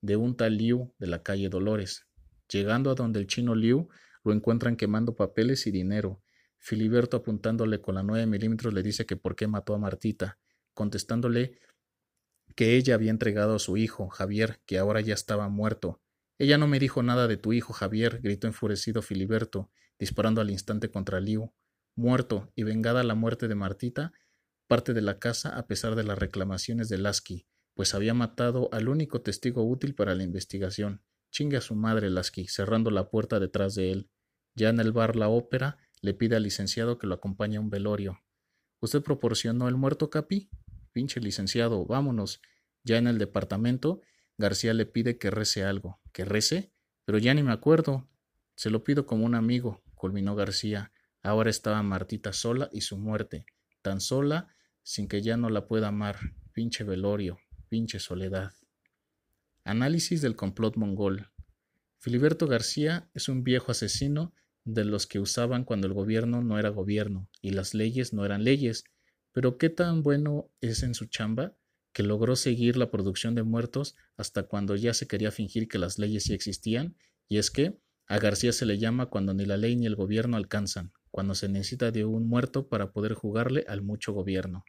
de 0.00 0.14
un 0.14 0.36
tal 0.36 0.56
Liu 0.56 0.94
de 1.00 1.08
la 1.08 1.24
calle 1.24 1.48
Dolores. 1.48 2.06
Llegando 2.48 2.92
a 2.92 2.94
donde 2.94 3.18
el 3.18 3.26
chino 3.26 3.56
Liu, 3.56 3.88
lo 4.22 4.32
encuentran 4.32 4.76
quemando 4.76 5.16
papeles 5.16 5.66
y 5.66 5.72
dinero. 5.72 6.22
Filiberto 6.58 7.16
apuntándole 7.16 7.80
con 7.80 7.96
la 7.96 8.04
9 8.04 8.26
milímetros 8.26 8.72
le 8.72 8.84
dice 8.84 9.06
que 9.06 9.16
por 9.16 9.34
qué 9.34 9.48
mató 9.48 9.74
a 9.74 9.78
Martita, 9.78 10.38
contestándole 10.72 11.58
que 12.54 12.76
ella 12.76 12.94
había 12.94 13.10
entregado 13.10 13.56
a 13.56 13.58
su 13.58 13.76
hijo, 13.76 14.08
Javier, 14.08 14.60
que 14.66 14.78
ahora 14.78 15.00
ya 15.00 15.14
estaba 15.14 15.48
muerto. 15.48 16.00
Ella 16.38 16.58
no 16.58 16.66
me 16.66 16.78
dijo 16.78 17.02
nada 17.02 17.28
de 17.28 17.36
tu 17.36 17.52
hijo, 17.52 17.72
Javier, 17.72 18.20
gritó 18.22 18.46
enfurecido 18.46 19.02
Filiberto, 19.02 19.70
disparando 19.98 20.40
al 20.40 20.50
instante 20.50 20.90
contra 20.90 21.20
Liu. 21.20 21.52
Muerto 21.96 22.52
y 22.56 22.64
vengada 22.64 23.04
la 23.04 23.14
muerte 23.14 23.46
de 23.46 23.54
Martita, 23.54 24.12
parte 24.66 24.94
de 24.94 25.02
la 25.02 25.18
casa 25.18 25.56
a 25.56 25.66
pesar 25.66 25.94
de 25.94 26.04
las 26.04 26.18
reclamaciones 26.18 26.88
de 26.88 26.98
Lasky, 26.98 27.46
pues 27.74 27.94
había 27.94 28.14
matado 28.14 28.68
al 28.72 28.88
único 28.88 29.22
testigo 29.22 29.64
útil 29.64 29.94
para 29.94 30.14
la 30.14 30.24
investigación. 30.24 31.04
Chingue 31.30 31.56
a 31.56 31.60
su 31.60 31.74
madre 31.74 32.10
Lasky, 32.10 32.48
cerrando 32.48 32.90
la 32.90 33.10
puerta 33.10 33.38
detrás 33.38 33.74
de 33.74 33.92
él. 33.92 34.10
Ya 34.56 34.70
en 34.70 34.80
el 34.80 34.92
bar 34.92 35.16
La 35.16 35.28
Ópera, 35.28 35.78
le 36.00 36.14
pide 36.14 36.36
al 36.36 36.42
licenciado 36.42 36.98
que 36.98 37.06
lo 37.06 37.14
acompañe 37.14 37.56
a 37.56 37.60
un 37.60 37.70
velorio. 37.70 38.20
¿Usted 38.80 39.02
proporcionó 39.02 39.68
el 39.68 39.76
muerto, 39.76 40.10
Capi? 40.10 40.50
Pinche 40.94 41.20
licenciado, 41.20 41.84
vámonos. 41.86 42.40
Ya 42.84 42.98
en 42.98 43.08
el 43.08 43.18
departamento, 43.18 44.00
García 44.38 44.72
le 44.74 44.86
pide 44.86 45.18
que 45.18 45.28
rece 45.28 45.64
algo. 45.64 46.00
¿Que 46.12 46.24
rece? 46.24 46.70
Pero 47.04 47.18
ya 47.18 47.34
ni 47.34 47.42
me 47.42 47.50
acuerdo. 47.50 48.08
Se 48.54 48.70
lo 48.70 48.84
pido 48.84 49.04
como 49.04 49.26
un 49.26 49.34
amigo, 49.34 49.82
culminó 49.96 50.36
García. 50.36 50.92
Ahora 51.20 51.50
estaba 51.50 51.82
Martita 51.82 52.32
sola 52.32 52.70
y 52.72 52.82
su 52.82 52.96
muerte. 52.96 53.44
Tan 53.82 54.00
sola, 54.00 54.54
sin 54.84 55.08
que 55.08 55.20
ya 55.20 55.36
no 55.36 55.50
la 55.50 55.66
pueda 55.66 55.88
amar. 55.88 56.16
Pinche 56.52 56.84
velorio, 56.84 57.40
pinche 57.68 57.98
soledad. 57.98 58.52
Análisis 59.64 60.22
del 60.22 60.36
complot 60.36 60.76
mongol. 60.76 61.32
Filiberto 61.98 62.46
García 62.46 63.10
es 63.14 63.28
un 63.28 63.42
viejo 63.42 63.72
asesino 63.72 64.32
de 64.64 64.84
los 64.84 65.08
que 65.08 65.18
usaban 65.18 65.64
cuando 65.64 65.88
el 65.88 65.92
gobierno 65.92 66.40
no 66.40 66.56
era 66.56 66.68
gobierno 66.68 67.28
y 67.40 67.50
las 67.50 67.74
leyes 67.74 68.12
no 68.12 68.24
eran 68.24 68.44
leyes, 68.44 68.84
pero 69.34 69.58
qué 69.58 69.68
tan 69.68 70.02
bueno 70.02 70.50
es 70.62 70.82
en 70.82 70.94
su 70.94 71.04
chamba 71.04 71.54
que 71.92 72.02
logró 72.02 72.36
seguir 72.36 72.78
la 72.78 72.90
producción 72.90 73.34
de 73.34 73.42
muertos 73.42 73.96
hasta 74.16 74.44
cuando 74.44 74.74
ya 74.74 74.94
se 74.94 75.06
quería 75.06 75.30
fingir 75.30 75.68
que 75.68 75.78
las 75.78 75.98
leyes 75.98 76.24
sí 76.24 76.32
existían, 76.32 76.96
y 77.28 77.36
es 77.36 77.50
que 77.50 77.78
a 78.06 78.18
García 78.18 78.52
se 78.52 78.64
le 78.64 78.78
llama 78.78 79.06
cuando 79.06 79.34
ni 79.34 79.44
la 79.44 79.58
ley 79.58 79.76
ni 79.76 79.84
el 79.84 79.96
gobierno 79.96 80.38
alcanzan, 80.38 80.92
cuando 81.10 81.34
se 81.34 81.50
necesita 81.50 81.90
de 81.90 82.06
un 82.06 82.26
muerto 82.26 82.68
para 82.68 82.92
poder 82.92 83.12
jugarle 83.12 83.66
al 83.68 83.82
mucho 83.82 84.14
gobierno. 84.14 84.64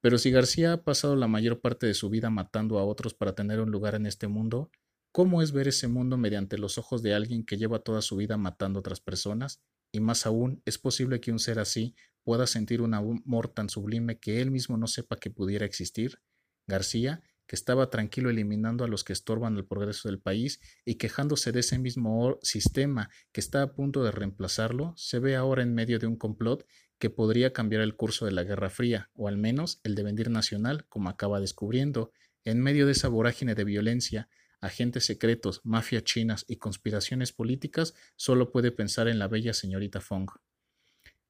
Pero 0.00 0.16
si 0.16 0.30
García 0.30 0.72
ha 0.72 0.82
pasado 0.82 1.14
la 1.14 1.28
mayor 1.28 1.60
parte 1.60 1.86
de 1.86 1.94
su 1.94 2.08
vida 2.08 2.30
matando 2.30 2.78
a 2.78 2.84
otros 2.84 3.12
para 3.12 3.34
tener 3.34 3.60
un 3.60 3.70
lugar 3.70 3.94
en 3.94 4.06
este 4.06 4.26
mundo, 4.26 4.70
¿Cómo 5.14 5.42
es 5.42 5.52
ver 5.52 5.68
ese 5.68 5.88
mundo 5.88 6.16
mediante 6.16 6.56
los 6.56 6.78
ojos 6.78 7.02
de 7.02 7.12
alguien 7.12 7.44
que 7.44 7.58
lleva 7.58 7.80
toda 7.80 8.00
su 8.00 8.16
vida 8.16 8.38
matando 8.38 8.78
a 8.78 8.80
otras 8.80 9.00
personas? 9.00 9.62
Y 9.92 10.00
más 10.00 10.24
aún, 10.24 10.62
¿es 10.64 10.78
posible 10.78 11.20
que 11.20 11.30
un 11.30 11.38
ser 11.38 11.58
así 11.58 11.94
pueda 12.24 12.46
sentir 12.46 12.82
un 12.82 12.94
amor 12.94 13.48
tan 13.48 13.68
sublime 13.68 14.18
que 14.18 14.40
él 14.40 14.50
mismo 14.50 14.76
no 14.76 14.86
sepa 14.86 15.16
que 15.16 15.30
pudiera 15.30 15.66
existir? 15.66 16.20
García, 16.66 17.22
que 17.46 17.56
estaba 17.56 17.90
tranquilo 17.90 18.30
eliminando 18.30 18.84
a 18.84 18.88
los 18.88 19.04
que 19.04 19.12
estorban 19.12 19.56
el 19.56 19.66
progreso 19.66 20.08
del 20.08 20.20
país 20.20 20.60
y 20.84 20.94
quejándose 20.94 21.52
de 21.52 21.60
ese 21.60 21.78
mismo 21.78 22.38
sistema 22.42 23.10
que 23.32 23.40
está 23.40 23.62
a 23.62 23.74
punto 23.74 24.02
de 24.04 24.10
reemplazarlo, 24.10 24.94
se 24.96 25.18
ve 25.18 25.36
ahora 25.36 25.62
en 25.62 25.74
medio 25.74 25.98
de 25.98 26.06
un 26.06 26.16
complot 26.16 26.66
que 26.98 27.10
podría 27.10 27.52
cambiar 27.52 27.82
el 27.82 27.96
curso 27.96 28.26
de 28.26 28.32
la 28.32 28.44
Guerra 28.44 28.70
Fría, 28.70 29.10
o 29.14 29.28
al 29.28 29.36
menos 29.36 29.80
el 29.82 29.94
devenir 29.94 30.30
nacional, 30.30 30.86
como 30.88 31.08
acaba 31.08 31.40
descubriendo, 31.40 32.12
en 32.44 32.60
medio 32.60 32.86
de 32.86 32.92
esa 32.92 33.08
vorágine 33.08 33.54
de 33.54 33.64
violencia, 33.64 34.28
agentes 34.60 35.06
secretos, 35.06 35.60
mafias 35.64 36.04
chinas 36.04 36.44
y 36.48 36.56
conspiraciones 36.56 37.32
políticas, 37.32 37.94
solo 38.16 38.52
puede 38.52 38.70
pensar 38.70 39.08
en 39.08 39.18
la 39.18 39.28
bella 39.28 39.52
señorita 39.52 40.00
Fong. 40.00 40.30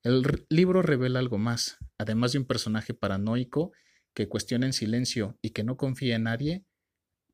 El 0.05 0.25
libro 0.49 0.83
revela 0.83 1.21
algo 1.21 1.38
más, 1.38 1.79
además 1.97 2.33
de 2.33 2.38
un 2.38 2.45
personaje 2.45 2.93
paranoico 2.93 3.73
que 4.15 4.29
cuestiona 4.29 4.67
en 4.67 4.73
silencio 4.73 5.38
y 5.43 5.51
que 5.51 5.62
no 5.62 5.77
confía 5.77 6.17
en 6.17 6.25
nadie, 6.25 6.65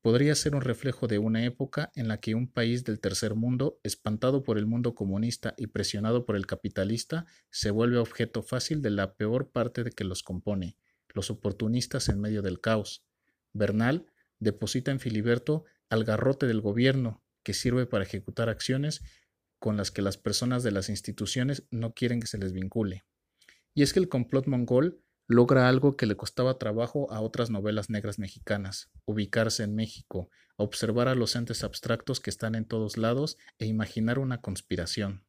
podría 0.03 0.35
ser 0.35 0.55
un 0.55 0.61
reflejo 0.61 1.07
de 1.07 1.19
una 1.19 1.45
época 1.45 1.91
en 1.95 2.09
la 2.09 2.21
que 2.21 2.35
un 2.35 2.47
país 2.47 2.85
del 2.85 3.01
tercer 3.01 3.35
mundo, 3.35 3.81
espantado 3.85 4.45
por 4.45 4.59
el 4.59 4.67
mundo 4.67 4.95
comunista 4.95 5.55
y 5.57 5.69
presionado 5.69 6.27
por 6.27 6.37
el 6.37 6.47
capitalista, 6.47 7.25
se 7.51 7.71
vuelve 7.71 7.97
objeto 7.97 8.43
fácil 8.43 8.83
de 8.83 8.91
la 8.91 9.15
peor 9.15 9.51
parte 9.51 9.83
de 9.83 9.91
que 9.91 10.05
los 10.05 10.23
compone, 10.23 10.77
los 11.15 11.31
oportunistas 11.31 12.11
en 12.11 12.21
medio 12.21 12.43
del 12.43 12.61
caos. 12.61 13.03
Bernal 13.55 14.07
deposita 14.41 14.91
en 14.91 15.01
Filiberto 15.01 15.65
al 15.89 16.05
garrote 16.05 16.47
del 16.47 16.61
gobierno, 16.61 17.25
que 17.43 17.55
sirve 17.55 17.87
para 17.87 18.05
ejecutar 18.05 18.51
acciones 18.51 19.01
con 19.59 19.77
las 19.77 19.91
que 19.91 20.03
las 20.03 20.17
personas 20.17 20.63
de 20.63 20.71
las 20.71 20.89
instituciones 20.89 21.65
no 21.71 21.93
quieren 21.93 22.21
que 22.21 22.27
se 22.27 22.39
les 22.39 22.53
vincule. 22.53 23.05
Y 23.75 23.83
es 23.83 23.93
que 23.93 24.01
el 24.01 24.09
complot 24.09 24.47
mongol 24.47 25.03
logra 25.29 25.69
algo 25.69 25.97
que 25.97 26.07
le 26.07 26.17
costaba 26.17 26.59
trabajo 26.59 27.13
a 27.13 27.21
otras 27.21 27.51
novelas 27.51 27.91
negras 27.91 28.19
mexicanas, 28.19 28.91
ubicarse 29.05 29.63
en 29.63 29.75
México, 29.75 30.31
observar 30.57 31.07
a 31.09 31.15
los 31.15 31.37
entes 31.37 31.63
abstractos 31.63 32.21
que 32.21 32.31
están 32.31 32.55
en 32.55 32.65
todos 32.65 32.97
lados 32.97 33.37
e 33.59 33.67
imaginar 33.67 34.19
una 34.19 34.41
conspiración. 34.41 35.25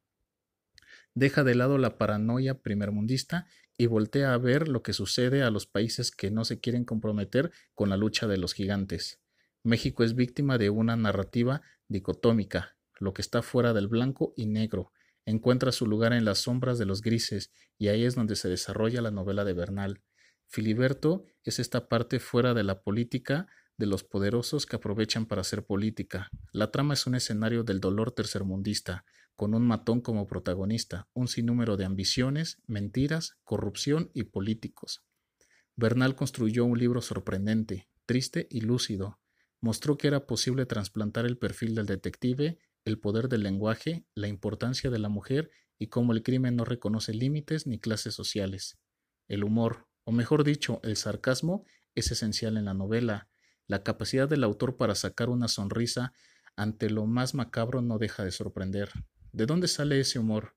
Deja 1.14 1.44
de 1.44 1.54
lado 1.54 1.76
la 1.76 1.98
paranoia 1.98 2.62
primermundista 2.62 3.46
y 3.76 3.86
voltea 3.86 4.32
a 4.32 4.38
ver 4.38 4.68
lo 4.68 4.82
que 4.82 4.92
sucede 4.92 5.42
a 5.42 5.50
los 5.50 5.66
países 5.66 6.10
que 6.10 6.30
no 6.30 6.44
se 6.44 6.60
quieren 6.60 6.84
comprometer 6.84 7.50
con 7.74 7.88
la 7.88 7.96
lucha 7.96 8.26
de 8.26 8.36
los 8.36 8.54
gigantes. 8.54 9.20
México 9.62 10.02
es 10.02 10.14
víctima 10.14 10.56
de 10.56 10.70
una 10.70 10.96
narrativa 10.96 11.62
dicotómica, 11.88 12.76
lo 13.00 13.12
que 13.12 13.22
está 13.22 13.42
fuera 13.42 13.72
del 13.72 13.88
blanco 13.88 14.32
y 14.36 14.46
negro, 14.46 14.92
encuentra 15.24 15.72
su 15.72 15.86
lugar 15.86 16.12
en 16.12 16.24
las 16.24 16.38
sombras 16.38 16.78
de 16.78 16.86
los 16.86 17.00
grises, 17.00 17.50
y 17.76 17.88
ahí 17.88 18.04
es 18.04 18.14
donde 18.14 18.36
se 18.36 18.48
desarrolla 18.48 19.02
la 19.02 19.10
novela 19.10 19.44
de 19.44 19.54
Bernal. 19.54 20.02
Filiberto 20.46 21.24
es 21.42 21.58
esta 21.58 21.88
parte 21.88 22.20
fuera 22.20 22.54
de 22.54 22.64
la 22.64 22.82
política 22.82 23.48
de 23.76 23.86
los 23.86 24.04
poderosos 24.04 24.66
que 24.66 24.76
aprovechan 24.76 25.26
para 25.26 25.40
hacer 25.40 25.64
política. 25.64 26.28
La 26.52 26.70
trama 26.70 26.94
es 26.94 27.06
un 27.06 27.14
escenario 27.14 27.64
del 27.64 27.80
dolor 27.80 28.12
tercermundista, 28.12 29.04
con 29.36 29.54
un 29.54 29.66
matón 29.66 30.02
como 30.02 30.26
protagonista, 30.26 31.08
un 31.14 31.26
sinnúmero 31.26 31.78
de 31.78 31.86
ambiciones, 31.86 32.58
mentiras, 32.66 33.38
corrupción 33.42 34.10
y 34.12 34.24
políticos. 34.24 35.02
Bernal 35.76 36.14
construyó 36.14 36.66
un 36.66 36.78
libro 36.78 37.00
sorprendente, 37.00 37.88
triste 38.04 38.48
y 38.50 38.60
lúcido, 38.60 39.18
mostró 39.62 39.96
que 39.96 40.08
era 40.08 40.26
posible 40.26 40.66
trasplantar 40.66 41.24
el 41.24 41.38
perfil 41.38 41.74
del 41.74 41.86
detective, 41.86 42.58
el 42.90 42.98
poder 42.98 43.28
del 43.28 43.42
lenguaje, 43.42 44.04
la 44.14 44.28
importancia 44.28 44.90
de 44.90 44.98
la 44.98 45.08
mujer 45.08 45.50
y 45.78 45.86
cómo 45.86 46.12
el 46.12 46.22
crimen 46.22 46.56
no 46.56 46.64
reconoce 46.64 47.14
límites 47.14 47.66
ni 47.66 47.78
clases 47.78 48.14
sociales. 48.14 48.78
El 49.28 49.44
humor, 49.44 49.88
o 50.04 50.12
mejor 50.12 50.44
dicho, 50.44 50.80
el 50.82 50.96
sarcasmo, 50.96 51.64
es 51.94 52.10
esencial 52.10 52.56
en 52.56 52.66
la 52.66 52.74
novela. 52.74 53.28
La 53.66 53.82
capacidad 53.82 54.28
del 54.28 54.44
autor 54.44 54.76
para 54.76 54.94
sacar 54.94 55.30
una 55.30 55.48
sonrisa 55.48 56.12
ante 56.56 56.90
lo 56.90 57.06
más 57.06 57.34
macabro 57.34 57.80
no 57.80 57.98
deja 57.98 58.24
de 58.24 58.32
sorprender. 58.32 58.90
¿De 59.32 59.46
dónde 59.46 59.68
sale 59.68 60.00
ese 60.00 60.18
humor? 60.18 60.56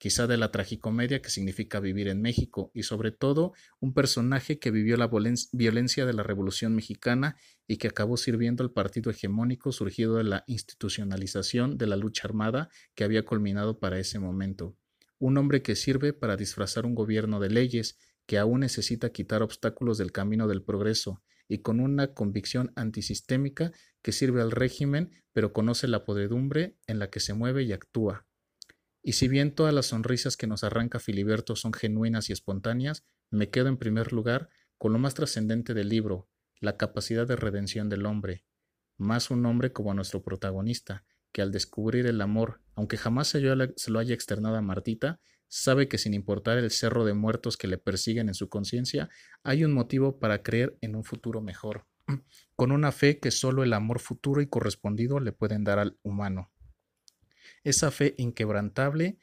Quizá 0.00 0.26
de 0.26 0.38
la 0.38 0.50
tragicomedia 0.50 1.20
que 1.20 1.28
significa 1.28 1.78
vivir 1.78 2.08
en 2.08 2.22
México, 2.22 2.70
y 2.72 2.84
sobre 2.84 3.12
todo 3.12 3.52
un 3.80 3.92
personaje 3.92 4.58
que 4.58 4.70
vivió 4.70 4.96
la 4.96 5.10
violencia 5.52 6.06
de 6.06 6.14
la 6.14 6.22
Revolución 6.22 6.74
mexicana 6.74 7.36
y 7.68 7.76
que 7.76 7.88
acabó 7.88 8.16
sirviendo 8.16 8.64
al 8.64 8.72
partido 8.72 9.10
hegemónico 9.10 9.72
surgido 9.72 10.16
de 10.16 10.24
la 10.24 10.42
institucionalización 10.46 11.76
de 11.76 11.86
la 11.86 11.96
lucha 11.96 12.26
armada 12.26 12.70
que 12.94 13.04
había 13.04 13.26
culminado 13.26 13.78
para 13.78 13.98
ese 13.98 14.18
momento. 14.18 14.74
Un 15.18 15.36
hombre 15.36 15.60
que 15.60 15.76
sirve 15.76 16.14
para 16.14 16.38
disfrazar 16.38 16.86
un 16.86 16.94
gobierno 16.94 17.38
de 17.38 17.50
leyes 17.50 17.98
que 18.24 18.38
aún 18.38 18.60
necesita 18.60 19.10
quitar 19.10 19.42
obstáculos 19.42 19.98
del 19.98 20.12
camino 20.12 20.48
del 20.48 20.62
progreso 20.62 21.22
y 21.46 21.58
con 21.58 21.78
una 21.78 22.14
convicción 22.14 22.72
antisistémica 22.74 23.70
que 24.00 24.12
sirve 24.12 24.40
al 24.40 24.50
régimen 24.50 25.10
pero 25.34 25.52
conoce 25.52 25.88
la 25.88 26.06
podredumbre 26.06 26.78
en 26.86 26.98
la 26.98 27.10
que 27.10 27.20
se 27.20 27.34
mueve 27.34 27.64
y 27.64 27.72
actúa 27.72 28.29
y 29.02 29.12
si 29.12 29.28
bien 29.28 29.54
todas 29.54 29.72
las 29.72 29.86
sonrisas 29.86 30.36
que 30.36 30.46
nos 30.46 30.62
arranca 30.62 30.98
Filiberto 30.98 31.56
son 31.56 31.72
genuinas 31.72 32.28
y 32.28 32.32
espontáneas, 32.32 33.04
me 33.30 33.48
quedo 33.48 33.68
en 33.68 33.78
primer 33.78 34.12
lugar 34.12 34.50
con 34.76 34.92
lo 34.92 34.98
más 34.98 35.14
trascendente 35.14 35.74
del 35.74 35.88
libro, 35.88 36.28
la 36.60 36.76
capacidad 36.76 37.26
de 37.26 37.36
redención 37.36 37.88
del 37.88 38.04
hombre, 38.04 38.44
más 38.98 39.30
un 39.30 39.46
hombre 39.46 39.72
como 39.72 39.94
nuestro 39.94 40.22
protagonista, 40.22 41.04
que 41.32 41.42
al 41.42 41.52
descubrir 41.52 42.06
el 42.06 42.20
amor, 42.20 42.60
aunque 42.74 42.96
jamás 42.96 43.28
se, 43.28 43.40
lo 43.40 43.98
haya 43.98 44.14
externado 44.14 44.56
a 44.56 44.62
Martita, 44.62 45.20
sabe 45.48 45.88
que 45.88 45.98
sin 45.98 46.12
importar 46.12 46.58
el 46.58 46.70
cerro 46.70 47.04
de 47.04 47.14
muertos 47.14 47.56
que 47.56 47.68
le 47.68 47.78
persiguen 47.78 48.28
en 48.28 48.34
su 48.34 48.48
conciencia, 48.48 49.08
hay 49.42 49.64
un 49.64 49.72
motivo 49.72 50.18
para 50.18 50.42
creer 50.42 50.76
en 50.80 50.94
un 50.94 51.04
futuro 51.04 51.40
mejor, 51.40 51.86
con 52.56 52.72
una 52.72 52.92
fe 52.92 53.18
que 53.18 53.30
solo 53.30 53.62
el 53.62 53.72
amor 53.72 54.00
futuro 54.00 54.42
y 54.42 54.46
correspondido 54.46 55.20
le 55.20 55.32
pueden 55.32 55.64
dar 55.64 55.78
al 55.78 55.98
humano 56.02 56.50
esa 57.64 57.90
fe 57.90 58.14
inquebrantable 58.18 59.18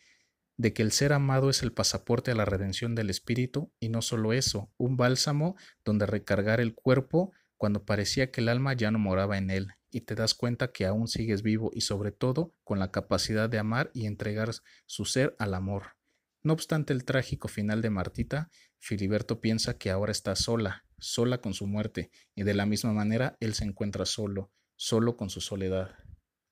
de 0.57 0.73
que 0.73 0.81
el 0.81 0.91
ser 0.91 1.13
amado 1.13 1.49
es 1.49 1.61
el 1.61 1.71
pasaporte 1.71 2.31
a 2.31 2.35
la 2.35 2.45
redención 2.45 2.95
del 2.95 3.09
espíritu 3.09 3.71
y 3.79 3.89
no 3.89 4.01
solo 4.01 4.33
eso, 4.33 4.71
un 4.77 4.97
bálsamo 4.97 5.55
donde 5.85 6.05
recargar 6.05 6.59
el 6.59 6.73
cuerpo 6.73 7.31
cuando 7.57 7.85
parecía 7.85 8.31
que 8.31 8.41
el 8.41 8.49
alma 8.49 8.73
ya 8.73 8.91
no 8.91 8.99
moraba 8.99 9.37
en 9.37 9.49
él 9.49 9.67
y 9.89 10.01
te 10.01 10.15
das 10.15 10.33
cuenta 10.33 10.71
que 10.71 10.85
aún 10.85 11.07
sigues 11.07 11.43
vivo 11.43 11.71
y 11.73 11.81
sobre 11.81 12.11
todo 12.11 12.53
con 12.63 12.79
la 12.79 12.91
capacidad 12.91 13.49
de 13.49 13.59
amar 13.59 13.91
y 13.93 14.05
entregar 14.05 14.51
su 14.85 15.05
ser 15.05 15.35
al 15.39 15.53
amor. 15.53 15.95
No 16.43 16.53
obstante 16.53 16.93
el 16.93 17.03
trágico 17.03 17.47
final 17.47 17.81
de 17.81 17.89
Martita, 17.89 18.49
Filiberto 18.79 19.41
piensa 19.41 19.77
que 19.77 19.89
ahora 19.89 20.11
está 20.11 20.35
sola, 20.35 20.85
sola 20.97 21.39
con 21.39 21.53
su 21.53 21.67
muerte, 21.67 22.11
y 22.35 22.43
de 22.43 22.53
la 22.53 22.65
misma 22.65 22.93
manera 22.93 23.37
él 23.39 23.53
se 23.53 23.65
encuentra 23.65 24.05
solo, 24.05 24.51
solo 24.75 25.17
con 25.17 25.29
su 25.29 25.41
soledad. 25.41 26.06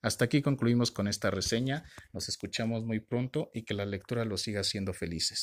Hasta 0.06 0.26
aquí 0.26 0.40
concluimos 0.40 0.92
con 0.92 1.08
esta 1.08 1.32
reseña. 1.32 1.82
Nos 2.12 2.28
escuchamos 2.28 2.84
muy 2.84 3.00
pronto 3.00 3.50
y 3.52 3.64
que 3.64 3.74
la 3.74 3.84
lectura 3.84 4.24
los 4.24 4.40
siga 4.42 4.62
siendo 4.62 4.92
felices. 4.92 5.34